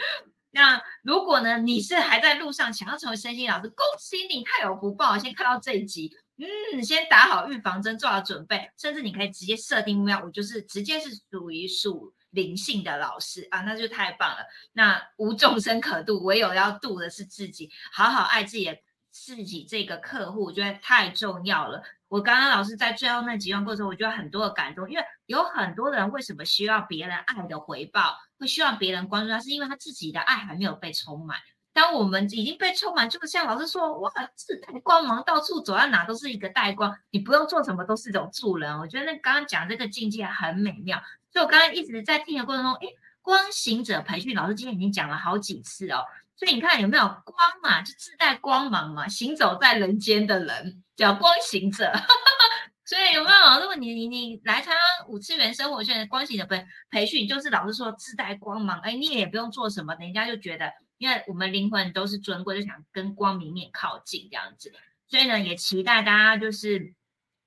[0.53, 5.18] 那如果呢，你是还在路上想要成为身心老师，恭喜你，太有福报！
[5.18, 14.44] 先看到这一集，嗯，先打好预防针，做好准备，甚至你可以直接设定目标，我就是直接是属于属灵性的老师啊，那就太棒了。
[14.72, 18.76] 那无众生可度，唯有要度的是自己，好好爱自己的
[19.10, 21.82] 自己这个客户，我觉得太重要了。
[22.08, 31.38] 我刚刚老师在最后那几段过程，我觉得很多的感动，因为有很多人为什么需要别人爱的回报，会需要别人关注他，是因为他自己的爱还没有被充满。
[31.74, 38.78] 当我们已经被充满，就像老师说，哇，自带光芒，到处走到哪都是一个带光，你不用做什么都是一种助人。
[38.78, 41.02] 我觉得那刚刚讲这个境界很美妙，
[41.32, 46.04] 所以我刚刚一直在听的过程中，诶，光行者培训老师今天已经讲了好几次哦。
[46.36, 47.80] 所以你看有没有光嘛？
[47.80, 51.90] 就自带光芒嘛，行走在人间的人叫光行者。
[52.84, 53.60] 所以有没有？
[53.60, 64.70] 如果你你你来参加五次元生活圈的光行者培培训，就是老师说自带光芒，哎，你也不用做什么，人家就觉得，因为我们灵魂都是尊贵，就想跟光明面靠近这样子。
[65.08, 66.92] 所以呢，也期待大家就是。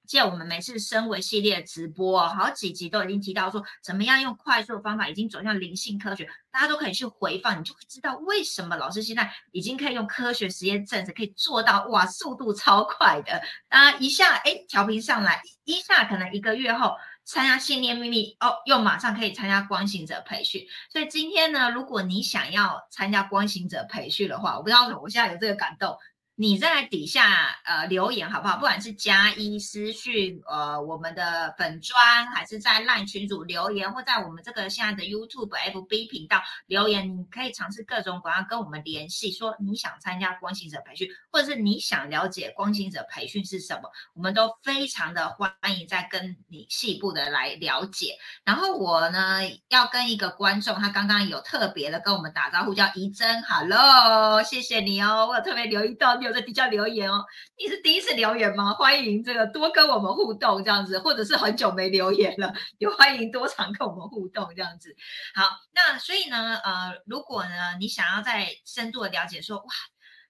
[0.07, 13.91] 借我们每次升维系列直播，好几集都已经提到说，怎么样用快速的方法已经走向灵性科学，大家都可以去回放，你就会知道为什么老师现在已经可以用科学实验证实可以做到哇，速度超快的啊！
[13.93, 20.65] 一下哎调频上来，一下可能一个月后参加信念秘密哦，又马上可以参加光行者培训。
[20.91, 25.97] 所以今天呢，如果你想要参加光行者培训的话，我不知道我现在有这个感动。
[26.37, 28.55] 你在底下呃留言好不好？
[28.57, 48.17] 不管是加一私讯呃我们的粉砖，还是在烂群组留言，或在我们这个现在的 YouTube FB 频道留言，你可以尝试各种管道跟我们联系，说你想参加光行者培训，或者是你想了解光行者培训是什么，我们都非常的欢迎再跟你细部的来了解。
[48.43, 56.24] 然后我呢要跟一个观众，他刚刚有特别的跟我们打招呼，叫怡珍，Hello，谢谢你哦，我有特别留意到。
[56.25, 57.23] 有在底下留言哦，
[57.57, 58.73] 你是第一次留言吗？
[58.73, 64.95] 欢迎这个多跟我们互动这样子，或者是很久没留言了，也欢迎多常跟我们互动这样子。
[65.33, 69.65] 好，那所以呢，呃，如果呢你想要再深度的了解，说哇，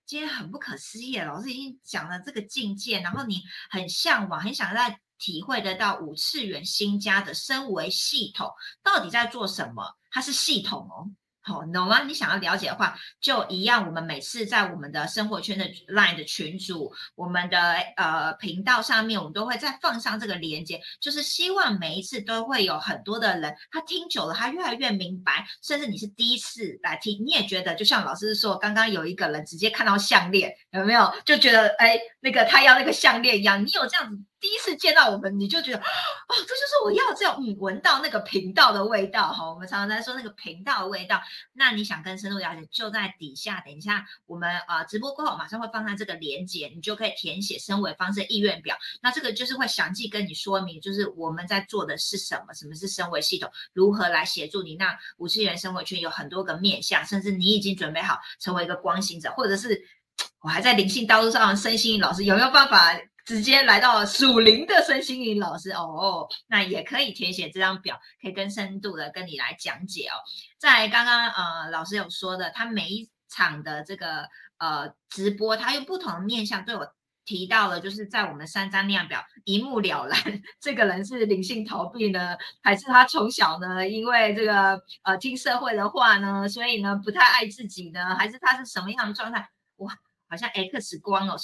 [0.06, 8.52] 今天很不可思议，老师已经讲了这个境界，然后你很向往，很想再体会得到五次元新家的升维系统
[8.84, 9.96] 到底在做什么？
[10.12, 11.10] 它是系统哦。
[11.48, 12.02] 好，懂吗？
[12.06, 13.86] 你想要了解的话，就一样。
[13.86, 25.46] 我们每次在我们的生活圈的 Line 的群组，我们的呃频道上面，我们都会再放上这个连接，就是希望每一次都会有很多的人，他听久了，他越来越明白。
[25.62, 31.14] 甚至你是第一次来听，你也觉得，就像老师说，刚刚有一个人直接看到项链，有没有？
[31.26, 33.64] 就觉得哎，那个他要那个项链一样。
[33.64, 34.20] 你有这样子？
[34.40, 35.84] 第一次见到我们，你就觉得， 哦，
[36.30, 39.50] 这就是我要这样，嗯，闻到那个频道的味道哈。
[39.52, 41.20] 我们常常在说那个频道的味道。
[41.54, 48.78] 那你想更深入了解，就在底下，等一下我们呃直播过后，马上会放上这个连接，你就可以填写升维方式意愿表。
[49.02, 54.76] 那这个就是会详细跟你说明，就是我们在做的是什么，什么是升维系统，如何来协助你。
[54.76, 59.82] 那五次元升维圈有很多个面向，甚至你已经准备好成为一个光行者，或者是
[60.44, 62.94] 我还在灵性道路上身心老师，有没有办法？
[63.26, 70.14] 直接来到属灵的身心灵老师哦，那也可以填写这张表，可以更深度的跟你来讲解哦。
[70.60, 76.88] 在刚刚呃老师有说的，他每一场的这个呃直播，他用不同的面向对我
[77.26, 80.20] 提到了，就是在我们三张量表一目了然，
[80.62, 89.50] 这个人是灵性逃避呢，还是他从小呢因为这个呃听社会的话呢，所以呢不太爱自己呢，还是他是什么样的状态？
[89.78, 89.98] 哇，
[90.30, 91.36] 好像 X 光哦。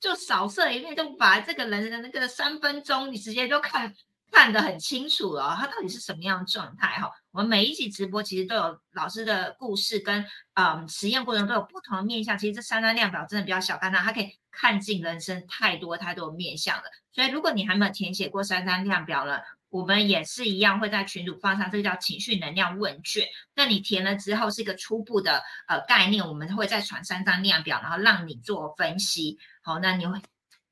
[0.00, 3.94] 就扫射一遍，就把这个人的那个三分钟，你直接就看
[4.32, 7.10] 看得很清楚了，他到底是什么样的状态哈。
[7.32, 10.24] 我们每一集直播其实都有老师的故事跟
[10.54, 12.38] 嗯实验过程都有不同的面向。
[12.38, 16.84] 其实这三张量表真的比较小看它，它可以看尽人生太多太多面相了。
[17.12, 23.26] 所以如果你还没有填写过三张量表了，我们也是一样会在群组放上这个叫情绪能量问卷。
[23.54, 29.38] 那你填了之后是一个初步的呃概念，我们会再传三张量表，然后让你做分析。
[29.62, 30.20] 好，那你会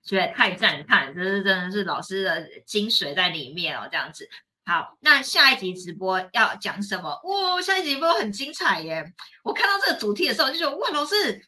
[0.02, 4.28] 觉得太赞叹，这是真的是老师的精髓在里面哦，这样子。
[4.64, 7.08] 好，那下一集直播要讲什么？
[7.24, 9.02] 哇，下一集直播很精彩耶！
[9.42, 11.42] 我看到这个主题的时候就觉得，哇，老师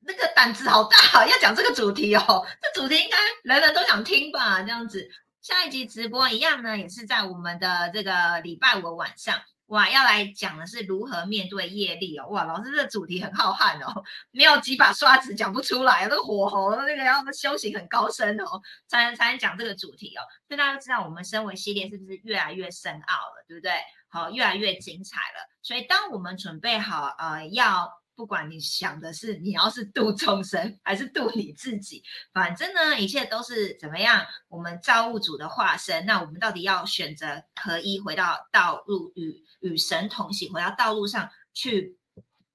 [0.00, 2.44] 那个胆子好大，要讲这个主题哦。
[2.60, 4.62] 这主题应该人人都想听吧？
[4.62, 5.08] 这样子，
[5.42, 9.40] 下一集直播一样呢，也是在我们的这个礼拜五晚上。
[9.68, 12.26] 哇，要来讲的是如何面对业力哦！
[12.28, 20.20] 哇，老师这主题很浩瀚哦，没有几把刷子讲不出来，那个火候，那个要修行很高深哦，才能才能讲这个主题哦。
[20.48, 23.72] 所以大家都知道，我们身为系列是不是越来越深奥了，对不对？
[24.08, 25.48] 好越来越精彩了。
[25.62, 27.99] 所以当我们准备好呃要。
[28.20, 32.02] 不管你想的是你要是度众生还是度你自己，
[32.34, 34.26] 反正呢，一切都是怎么样？
[34.48, 41.96] 我们造物主的化身，那我们到底要选择可以回到道路与与神同行，回到道路上去，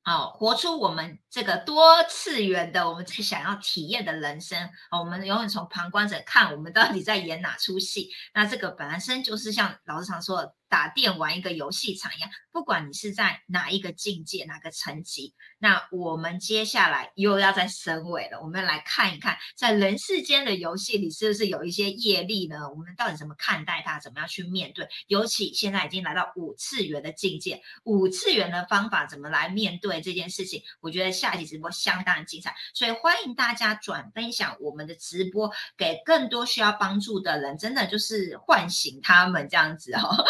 [0.04, 4.70] 哦，活出我们这个多次元的我们最想要体验的人生。
[4.92, 8.12] 哦，我们永远从旁观者看我们到底在演哪出戏。
[8.36, 10.54] 那这个本身就是像老师常说的。
[10.76, 18.42] 打电玩一个游戏场一样，不管你是在哪一个境界、哪个层级，那我们接下来又要在升维了。
[18.42, 22.70] 我们来看一看，在人世间的游戏里，是不是有一些业力呢？
[22.70, 23.98] 我们到底怎么看待它？
[24.02, 24.86] 怎么样去面对？
[25.08, 30.62] 尤其现在已经来到五次元的境界，五次元的方法怎么来面对这件事情？
[30.82, 40.26] 我觉得下一期直播相当精彩，所以欢迎大家转分享我们的直播给更多需要帮助的人，真的就是唤醒他们这样子哦。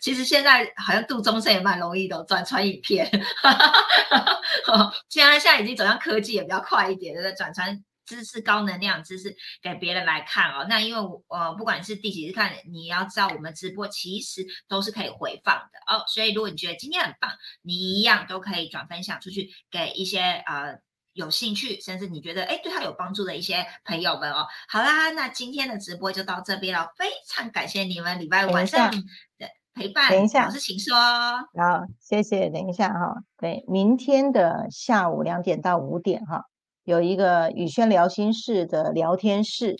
[0.00, 3.08] 其实现在好像度终身也蛮容易的，转传影片。
[5.08, 7.34] 现在现在已经走向科技也比较快一点，对不对？
[7.34, 10.66] 转传知识、高能量知识给别人来看哦。
[10.68, 16.04] 那因为呃，不管是第几次看，你要知道我们直播其实都是可以回放的哦。
[16.06, 17.30] 所以如果你觉得今天很棒，
[17.62, 20.78] 你一样都可以转分享出去给一些呃。
[21.14, 28.88] 有兴趣，甚至你觉得哎对他有帮助的一些朋友们哦，好啦，那今天的直播就到这边了，非常感谢你们礼拜五晚上
[29.36, 29.48] 的
[29.78, 30.10] 陪伴。
[30.10, 30.96] 等一下，老师请说。
[30.96, 32.50] 好，谢谢。
[32.50, 36.44] 等一下哈，对，明天的下午两点到五点哈，
[36.82, 39.76] 有一个宇轩聊心室的聊天室，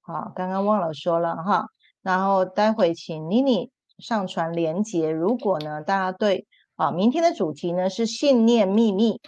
[0.00, 1.66] 好，刚刚忘了说了哈，
[2.00, 5.10] 然后待会请妮妮上传连接。
[5.10, 6.46] 如果呢大家对
[6.76, 9.20] 啊，明天的主题呢是信念秘密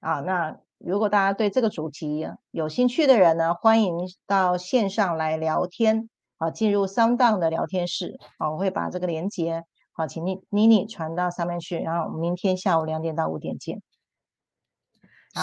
[0.00, 0.58] 啊，那。
[0.78, 13.82] 如果大家对这个主题有兴趣的人呢，欢迎到线上来聊天好，进入商档的聊天室啊，我会把这个链接好，请你妮妮传到上面去，然后我们明天下午两点到五点见。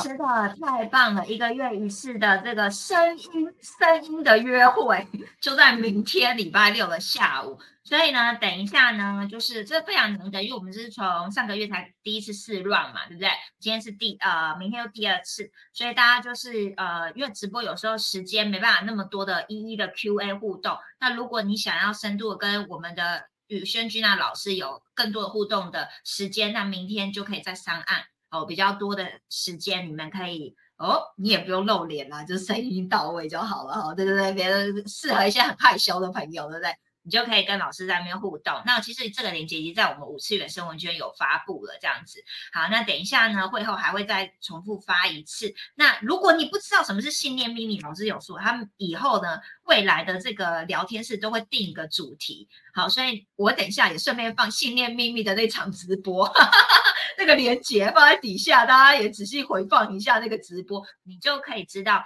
[0.02, 1.26] 是的，太棒了！
[1.28, 5.08] 一个月一次的这个声音声音的约会，
[5.40, 7.60] 就在明天礼拜六的下午。
[7.86, 13.30] 所以呢，等一下呢，就是这非常难得，因为我们是从上个月才第一次试乱嘛，对不对？
[13.60, 20.78] 今天是第呃，明天又第二次，所以大家就是呃，因为直播有时候时间没办法那么多的一一的 Q&A 互动。
[21.02, 28.06] 那如果你想要深度跟我们的宇轩君娜老师有更多的互动的时间，那明天就可以在上岸。
[28.34, 33.94] 哦，比较多的时间，你们可以哦，你也不用露脸啦，就声音到位就好了哈。
[33.94, 36.74] 对对对，别人适合一些很害羞的朋友，对不对？
[37.06, 38.62] 你就可以跟老师在那边互动。
[38.66, 42.18] 那其实这个链接已经在我们五次元生活圈有发布了，这样子。
[42.54, 45.54] 好，那等一下呢，会后还会再重复发一次。
[45.76, 52.48] 那如果你不知道什么是信念秘密，老师有说，他们以后呢，未来的这个聊天室都会定一个主题。
[52.74, 56.28] 好，所以我等一下也顺便放信念秘密的那场直播。
[57.18, 62.04] 那个链接放在底下，大家也仔细回放一下那个直播，你就可以知道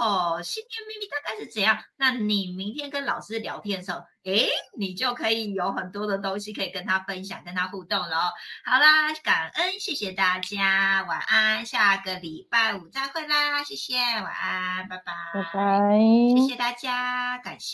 [0.00, 1.78] 哦，新年秘密大概是怎样。
[1.96, 8.32] 那你明天跟老师聊天的时候，诶，你就可以有很多的东西可以跟他分享、跟他互动了。
[8.64, 15.98] 好啦，感恩，谢谢大家，晚安，下个礼拜五再会啦，谢谢，晚安，拜拜，拜拜，
[16.36, 17.72] 谢谢大家，感谢。